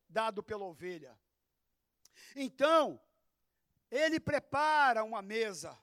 [0.08, 1.18] dado pela ovelha.
[2.36, 3.00] Então,
[3.90, 5.78] ele prepara uma mesa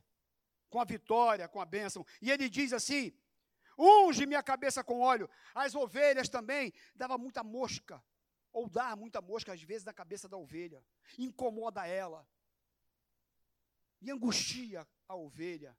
[0.70, 2.06] com a vitória, com a bênção.
[2.22, 3.14] E ele diz assim:
[3.78, 5.30] unge minha cabeça com óleo.
[5.54, 8.04] As ovelhas também dava muita mosca,
[8.52, 10.84] ou dá muita mosca às vezes na cabeça da ovelha,
[11.18, 12.28] incomoda ela
[14.02, 15.78] e angustia a ovelha.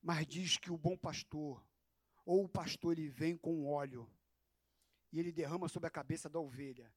[0.00, 1.64] Mas diz que o bom pastor,
[2.26, 4.10] ou o pastor, ele vem com óleo
[5.12, 6.92] e ele derrama sobre a cabeça da ovelha.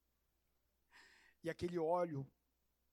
[1.42, 2.30] E aquele óleo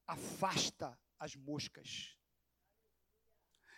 [0.05, 2.15] afasta as moscas.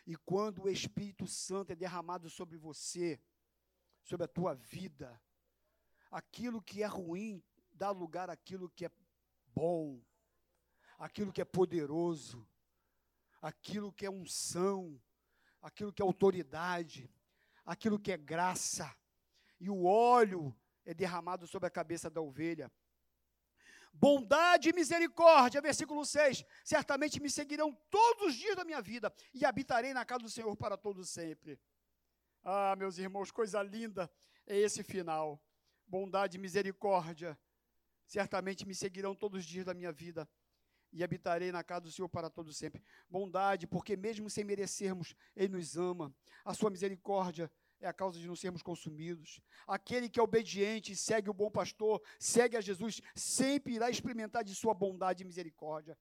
[0.06, 3.20] E quando o Espírito Santo é derramado sobre você,
[4.04, 5.20] sobre a tua vida,
[6.12, 7.42] aquilo que é ruim
[7.72, 8.92] dá lugar àquilo que é
[9.56, 10.04] bom,
[10.98, 12.46] aquilo que é poderoso,
[13.42, 15.02] aquilo que é unção,
[15.62, 17.10] aquilo que é autoridade,
[17.70, 18.92] aquilo que é graça.
[19.60, 22.72] E o óleo é derramado sobre a cabeça da ovelha.
[23.94, 26.44] Bondade e misericórdia, versículo 6.
[26.64, 30.56] Certamente me seguirão todos os dias da minha vida e habitarei na casa do Senhor
[30.56, 31.60] para todos sempre.
[32.44, 34.10] Ah, meus irmãos, coisa linda
[34.48, 35.40] é esse final.
[35.86, 37.38] Bondade e misericórdia.
[38.08, 40.28] Certamente me seguirão todos os dias da minha vida
[40.92, 42.84] e habitarei na casa do Senhor para todos sempre.
[43.08, 46.12] Bondade, porque mesmo sem merecermos, Ele nos ama.
[46.44, 47.52] A sua misericórdia
[47.82, 49.42] é a causa de não sermos consumidos.
[49.68, 54.54] Aquele que é obediente, segue o bom pastor, segue a Jesus, sempre irá experimentar de
[54.54, 55.98] sua bondade e misericórdia.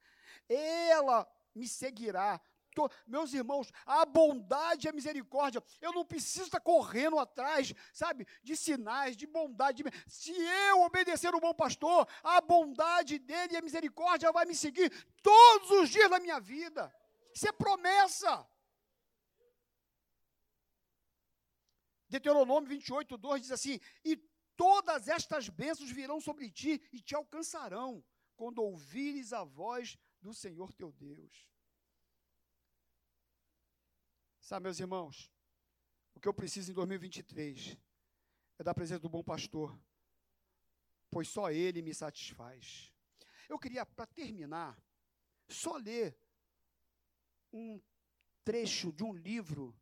[0.49, 2.41] Ela me seguirá.
[3.09, 8.57] Meus irmãos, a bondade e a misericórdia, eu não preciso estar correndo atrás, sabe, de
[8.57, 9.83] sinais, de bondade.
[10.07, 14.93] Se eu obedecer o bom pastor, a bondade dele e a misericórdia vai me seguir
[15.23, 16.95] todos os dias da minha vida.
[17.35, 18.47] Isso é promessa.
[22.09, 24.17] Deuteronômio 28, 2 diz assim: E
[24.57, 28.05] todas estas bênçãos virão sobre ti e te alcançarão,
[28.37, 31.49] quando ouvires a voz do Senhor teu Deus.
[34.41, 35.31] Sabe, meus irmãos,
[36.15, 37.77] o que eu preciso em 2023
[38.59, 39.79] é da presença do bom pastor,
[41.11, 42.93] pois só ele me satisfaz.
[43.49, 44.81] Eu queria, para terminar,
[45.49, 46.19] só ler
[47.53, 47.81] um
[48.45, 49.79] trecho de um livro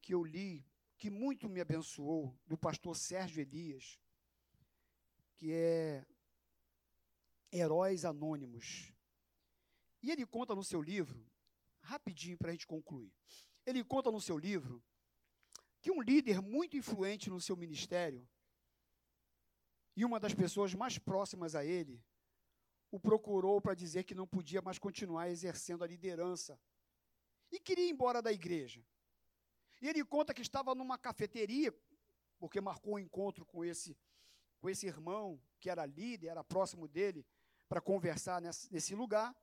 [0.00, 0.64] que eu li
[0.98, 4.00] que muito me abençoou, do pastor Sérgio Elias,
[5.36, 6.04] que é
[7.52, 8.92] Heróis Anônimos.
[10.02, 11.24] E ele conta no seu livro,
[11.80, 13.12] rapidinho para a gente concluir,
[13.64, 14.82] ele conta no seu livro
[15.80, 18.28] que um líder muito influente no seu ministério
[19.94, 22.02] e uma das pessoas mais próximas a ele
[22.90, 26.60] o procurou para dizer que não podia mais continuar exercendo a liderança
[27.52, 28.84] e queria ir embora da igreja.
[29.80, 31.72] E ele conta que estava numa cafeteria,
[32.38, 33.96] porque marcou um encontro com esse,
[34.60, 37.26] com esse irmão, que era líder, era próximo dele,
[37.68, 39.34] para conversar nesse, nesse lugar.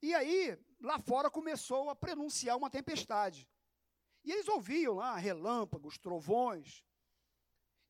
[0.00, 3.48] E aí, lá fora começou a pronunciar uma tempestade.
[4.24, 6.84] E eles ouviam lá relâmpagos, trovões.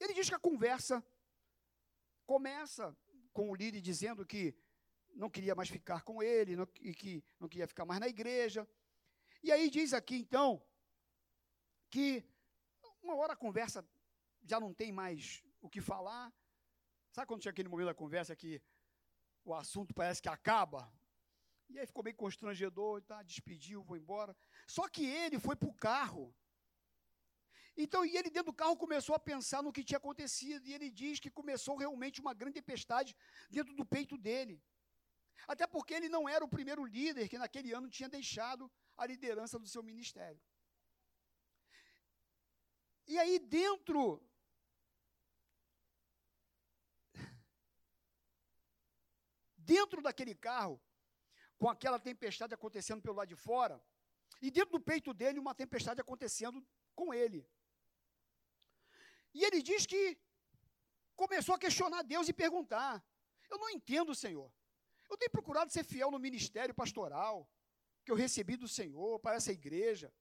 [0.01, 1.05] Ele diz que a conversa
[2.27, 2.97] começa
[3.33, 4.55] com o líder dizendo que
[5.15, 8.69] não queria mais ficar com ele não, e que não queria ficar mais na igreja.
[9.43, 10.63] E aí diz aqui, então,
[11.91, 12.25] que
[13.03, 13.87] uma hora a conversa
[14.43, 16.33] já não tem mais o que falar.
[17.13, 18.63] Sabe quando chega aquele momento da conversa que
[19.45, 20.93] o assunto parece que acaba?
[21.69, 24.37] E aí ficou bem constrangedor, tá, despediu, vou embora.
[24.67, 26.35] Só que ele foi para o carro.
[27.77, 30.91] Então, e ele dentro do carro começou a pensar no que tinha acontecido, e ele
[30.91, 33.17] diz que começou realmente uma grande tempestade
[33.49, 34.61] dentro do peito dele.
[35.47, 39.59] Até porque ele não era o primeiro líder que naquele ano tinha deixado a liderança
[39.59, 40.41] do seu ministério.
[43.09, 44.23] E aí dentro
[49.57, 50.81] dentro daquele carro,
[51.59, 53.83] com aquela tempestade acontecendo pelo lado de fora,
[54.41, 57.41] e dentro do peito dele uma tempestade acontecendo com ele.
[59.35, 60.19] E ele diz que
[61.17, 63.05] começou a questionar Deus e perguntar:
[63.51, 64.53] Eu não entendo, Senhor.
[65.11, 67.51] Eu tenho procurado ser fiel no ministério pastoral
[68.05, 70.13] que eu recebi do Senhor para essa igreja.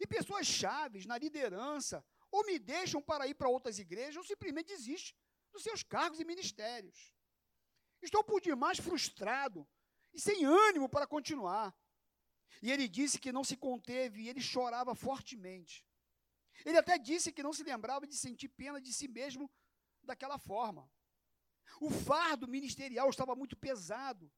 [0.00, 4.68] E pessoas chaves na liderança ou me deixam para ir para outras igrejas, ou simplesmente
[4.68, 5.16] desistem
[5.52, 7.14] dos seus cargos e ministérios.
[8.02, 9.66] Estou por demais frustrado
[10.12, 11.74] e sem ânimo para continuar.
[12.62, 15.84] E ele disse que não se conteve e ele chorava fortemente.
[16.64, 19.50] Ele até disse que não se lembrava de sentir pena de si mesmo
[20.02, 20.90] daquela forma.
[21.80, 24.30] O fardo ministerial estava muito pesado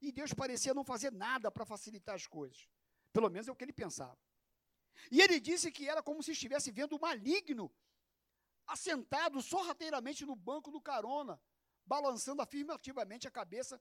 [0.00, 2.68] e Deus parecia não fazer nada para facilitar as coisas.
[3.12, 4.18] Pelo menos é o que ele pensava.
[5.10, 7.72] E ele disse que era como se estivesse vendo o maligno
[8.66, 11.40] assentado sorrateiramente no banco do carona,
[11.84, 13.80] balançando afirmativamente a cabeça,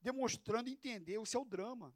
[0.00, 1.94] demonstrando entender o seu drama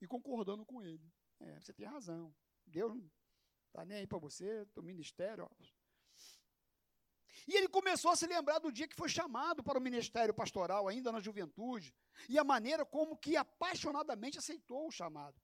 [0.00, 1.12] e concordando com ele.
[1.40, 2.34] É, você tem razão.
[2.66, 3.10] Deus não
[3.66, 5.44] está nem aí para você, teu ministério.
[5.44, 5.64] Ó.
[7.46, 10.88] E ele começou a se lembrar do dia que foi chamado para o ministério pastoral,
[10.88, 11.94] ainda na juventude,
[12.28, 15.40] e a maneira como que apaixonadamente aceitou o chamado.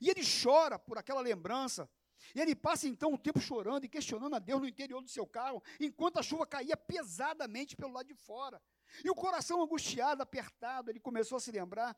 [0.00, 1.88] E ele chora por aquela lembrança.
[2.34, 5.26] E ele passa então o tempo chorando e questionando a Deus no interior do seu
[5.26, 8.62] carro, enquanto a chuva caía pesadamente pelo lado de fora.
[9.04, 11.96] E o coração angustiado, apertado, ele começou a se lembrar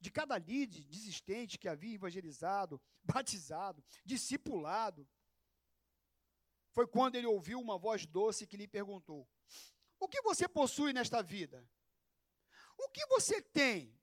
[0.00, 5.08] de cada líder desistente que havia evangelizado, batizado, discipulado.
[6.72, 9.28] Foi quando ele ouviu uma voz doce que lhe perguntou:
[9.98, 11.68] O que você possui nesta vida?
[12.76, 13.98] O que você tem,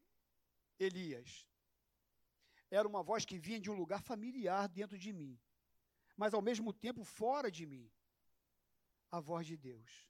[0.78, 1.48] Elias?
[2.70, 5.40] Era uma voz que vinha de um lugar familiar dentro de mim,
[6.18, 7.92] mas ao mesmo tempo fora de mim.
[9.12, 10.10] A voz de Deus.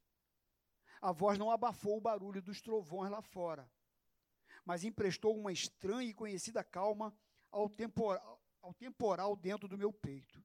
[1.01, 3.70] A voz não abafou o barulho dos trovões lá fora,
[4.64, 7.16] mas emprestou uma estranha e conhecida calma
[7.51, 10.43] ao temporal, ao temporal dentro do meu peito.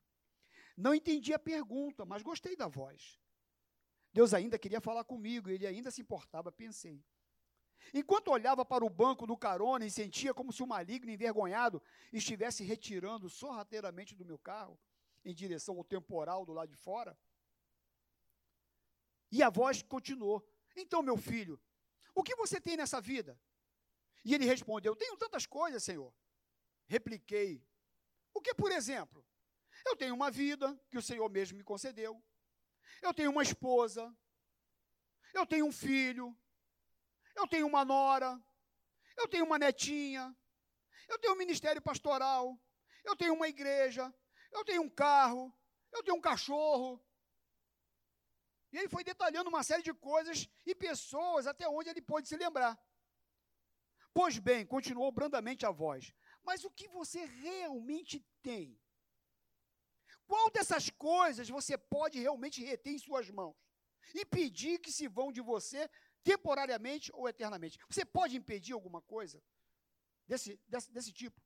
[0.76, 3.20] Não entendi a pergunta, mas gostei da voz.
[4.12, 7.04] Deus ainda queria falar comigo, ele ainda se importava, pensei.
[7.92, 12.62] Enquanto olhava para o banco do carona e sentia como se o maligno envergonhado estivesse
[12.62, 14.78] retirando sorrateiramente do meu carro,
[15.24, 17.18] em direção ao temporal do lado de fora,
[19.30, 21.60] e a voz continuou: Então, meu filho,
[22.14, 23.40] o que você tem nessa vida?
[24.24, 26.12] E ele respondeu: Tenho tantas coisas, Senhor.
[26.86, 27.64] Repliquei:
[28.34, 29.24] O que, por exemplo?
[29.86, 32.22] Eu tenho uma vida que o Senhor mesmo me concedeu.
[33.00, 34.14] Eu tenho uma esposa.
[35.32, 36.36] Eu tenho um filho.
[37.34, 38.40] Eu tenho uma nora.
[39.16, 40.36] Eu tenho uma netinha.
[41.08, 42.58] Eu tenho um ministério pastoral.
[43.04, 44.12] Eu tenho uma igreja.
[44.52, 45.52] Eu tenho um carro.
[45.92, 47.04] Eu tenho um cachorro.
[48.72, 52.36] E ele foi detalhando uma série de coisas e pessoas até onde ele pôde se
[52.36, 52.78] lembrar.
[54.12, 56.12] Pois bem, continuou brandamente a voz,
[56.42, 58.80] mas o que você realmente tem?
[60.26, 63.56] Qual dessas coisas você pode realmente reter em suas mãos?
[64.14, 65.88] E pedir que se vão de você
[66.22, 67.78] temporariamente ou eternamente?
[67.88, 69.42] Você pode impedir alguma coisa
[70.26, 71.40] desse, desse, desse tipo?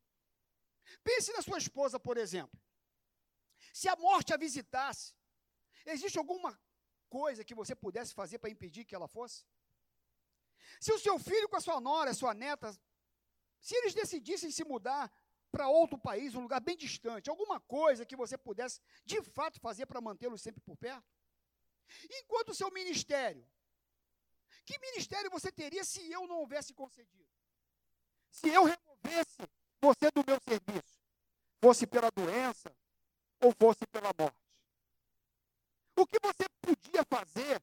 [1.03, 2.59] Pense na sua esposa, por exemplo.
[3.73, 5.15] Se a morte a visitasse,
[5.87, 6.59] existe alguma
[7.09, 9.45] coisa que você pudesse fazer para impedir que ela fosse?
[10.81, 12.77] Se o seu filho com a sua nora, a sua neta,
[13.61, 15.11] se eles decidissem se mudar
[15.51, 19.87] para outro país, um lugar bem distante, alguma coisa que você pudesse de fato fazer
[19.87, 21.09] para mantê-los sempre por perto?
[22.11, 23.47] Enquanto o seu ministério,
[24.65, 27.29] que ministério você teria se eu não houvesse concedido?
[28.31, 29.39] Se eu removesse
[29.81, 30.99] você do meu serviço,
[31.61, 32.75] fosse pela doença
[33.41, 34.39] ou fosse pela morte?
[35.97, 37.63] O que você podia fazer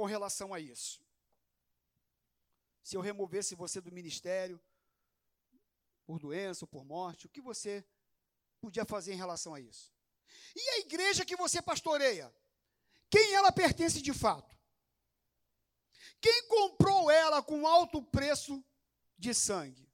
[0.00, 0.98] com relação a isso.
[2.82, 4.58] Se eu removesse você do ministério,
[6.06, 7.84] por doença ou por morte, o que você
[8.62, 9.92] podia fazer em relação a isso?
[10.56, 12.34] E a igreja que você pastoreia?
[13.10, 14.56] Quem ela pertence de fato?
[16.20, 18.64] Quem comprou ela com alto preço
[19.18, 19.90] de sangue?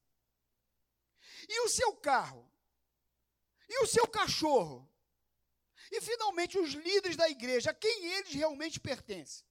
[1.49, 2.51] E o seu carro?
[3.69, 4.89] E o seu cachorro?
[5.91, 9.47] E finalmente os líderes da igreja, a quem eles realmente pertencem?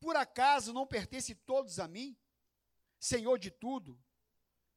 [0.00, 2.18] Por acaso não pertence todos a mim,
[2.98, 4.02] Senhor de tudo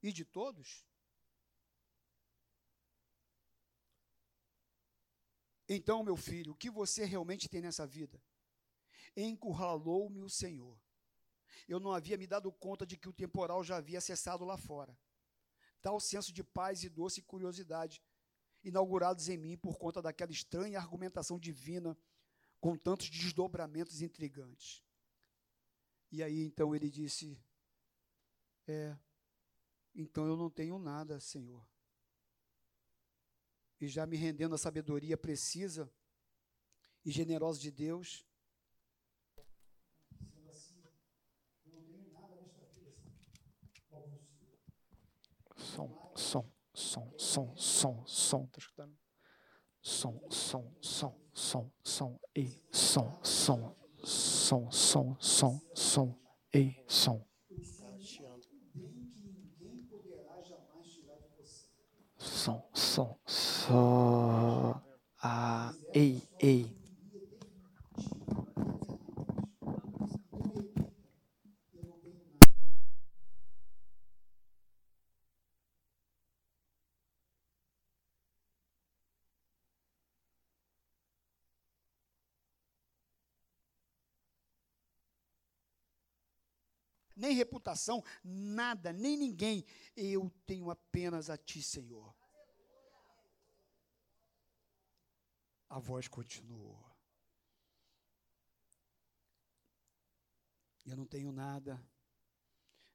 [0.04, 0.86] e de todos?
[5.68, 8.22] Então, meu filho, o que você realmente tem nessa vida?
[9.16, 10.80] Encurralou-me o Senhor.
[11.68, 14.98] Eu não havia me dado conta de que o temporal já havia cessado lá fora.
[15.82, 18.02] Tal senso de paz e doce curiosidade,
[18.64, 21.98] inaugurados em mim por conta daquela estranha argumentação divina,
[22.60, 24.84] com tantos desdobramentos intrigantes.
[26.12, 27.38] E aí então ele disse:
[28.66, 28.98] É,
[29.94, 31.66] então eu não tenho nada, Senhor.
[33.80, 35.92] E já me rendendo à sabedoria precisa
[37.06, 38.26] e generosa de Deus,
[45.56, 48.98] som, som, som, som, som, som, tá escutando?
[49.82, 56.14] Som, som, som, som, som, e som, som som, som, som, som
[56.54, 57.22] e som.
[62.18, 63.16] Som, som,
[63.68, 64.82] só
[65.22, 66.78] a ei, ei.
[87.16, 89.66] nem reputação, nada, nem ninguém.
[89.96, 92.16] Eu tenho apenas a Ti, Senhor.
[95.70, 96.84] A voz continuou.
[100.86, 101.84] Eu não tenho nada,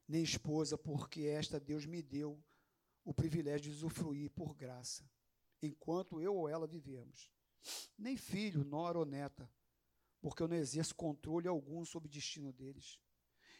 [0.07, 2.43] nem esposa, porque esta Deus me deu
[3.05, 5.07] o privilégio de usufruir por graça,
[5.61, 7.31] enquanto eu ou ela vivemos.
[7.97, 9.49] Nem filho, nora ou neta,
[10.19, 12.99] porque eu não exerço controle algum sobre o destino deles.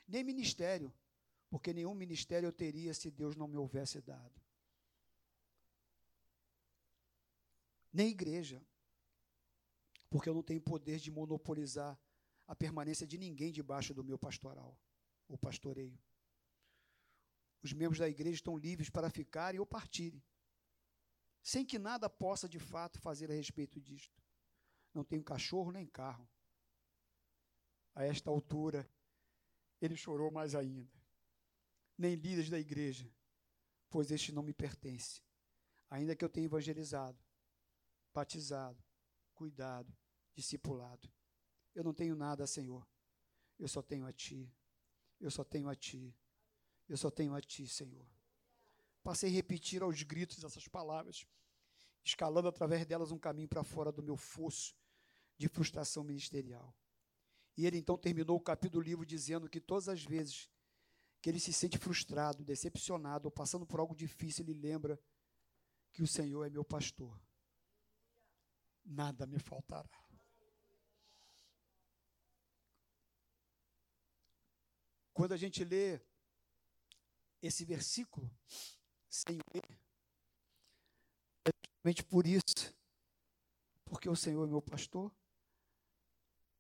[0.08, 0.92] Nem ministério,
[1.50, 4.42] porque nenhum ministério eu teria se Deus não me houvesse dado.
[7.92, 8.66] Nem igreja,
[10.14, 12.00] porque eu não tenho poder de monopolizar
[12.46, 14.80] a permanência de ninguém debaixo do meu pastoral,
[15.28, 16.00] o pastoreio.
[17.64, 20.24] Os membros da igreja estão livres para ficarem ou partirem,
[21.42, 24.22] sem que nada possa de fato fazer a respeito disto.
[24.94, 26.30] Não tenho cachorro nem carro.
[27.96, 28.88] A esta altura,
[29.82, 30.94] ele chorou mais ainda.
[31.98, 33.12] Nem líderes da igreja,
[33.90, 35.24] pois este não me pertence.
[35.90, 37.18] Ainda que eu tenha evangelizado,
[38.14, 38.78] batizado,
[39.34, 39.92] cuidado,
[40.34, 41.12] discipulado.
[41.74, 42.88] Eu não tenho nada, Senhor.
[43.60, 44.52] Eu só tenho a Ti.
[45.20, 46.16] Eu só tenho a Ti.
[46.88, 48.08] Eu só tenho a Ti, Senhor.
[49.04, 51.26] Passei a repetir aos gritos essas palavras,
[52.04, 54.76] escalando através delas um caminho para fora do meu fosso
[55.38, 56.76] de frustração ministerial.
[57.56, 60.50] E ele então terminou o capítulo do livro dizendo que todas as vezes
[61.22, 65.00] que ele se sente frustrado, decepcionado ou passando por algo difícil, ele lembra
[65.94, 67.18] que o Senhor é meu pastor.
[68.84, 70.03] Nada me faltará.
[75.14, 76.02] Quando a gente lê
[77.42, 78.30] esse versículo,
[79.10, 79.64] sem ler,
[81.46, 82.74] é justamente por isso,
[83.86, 85.12] porque o Senhor é meu pastor,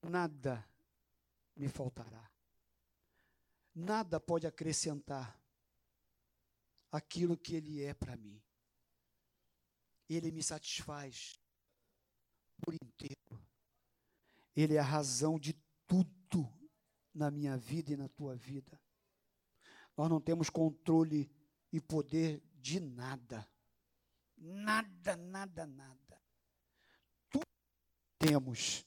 [0.02, 0.64] nada
[1.56, 2.30] me faltará.
[3.74, 5.40] Nada pode acrescentar
[6.92, 8.40] aquilo que Ele é para mim.
[10.08, 11.40] Ele me satisfaz
[12.62, 13.44] por inteiro.
[14.56, 15.54] Ele é a razão de
[17.14, 18.80] na minha vida e na tua vida.
[19.96, 21.32] Nós não temos controle
[21.72, 23.48] e poder de nada.
[24.38, 26.22] Nada, nada, nada.
[27.30, 28.86] Tudo que temos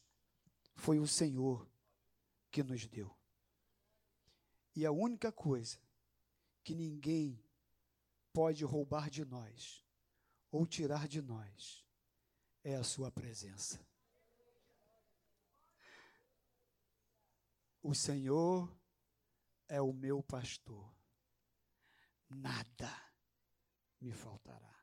[0.74, 1.68] foi o Senhor
[2.50, 3.16] que nos deu.
[4.74, 5.78] E a única coisa
[6.62, 7.42] que ninguém
[8.32, 9.84] pode roubar de nós
[10.50, 11.84] ou tirar de nós
[12.62, 13.86] é a Sua presença.
[17.88, 18.76] O Senhor
[19.68, 20.92] é o meu pastor,
[22.28, 22.90] nada
[24.00, 24.75] me faltará.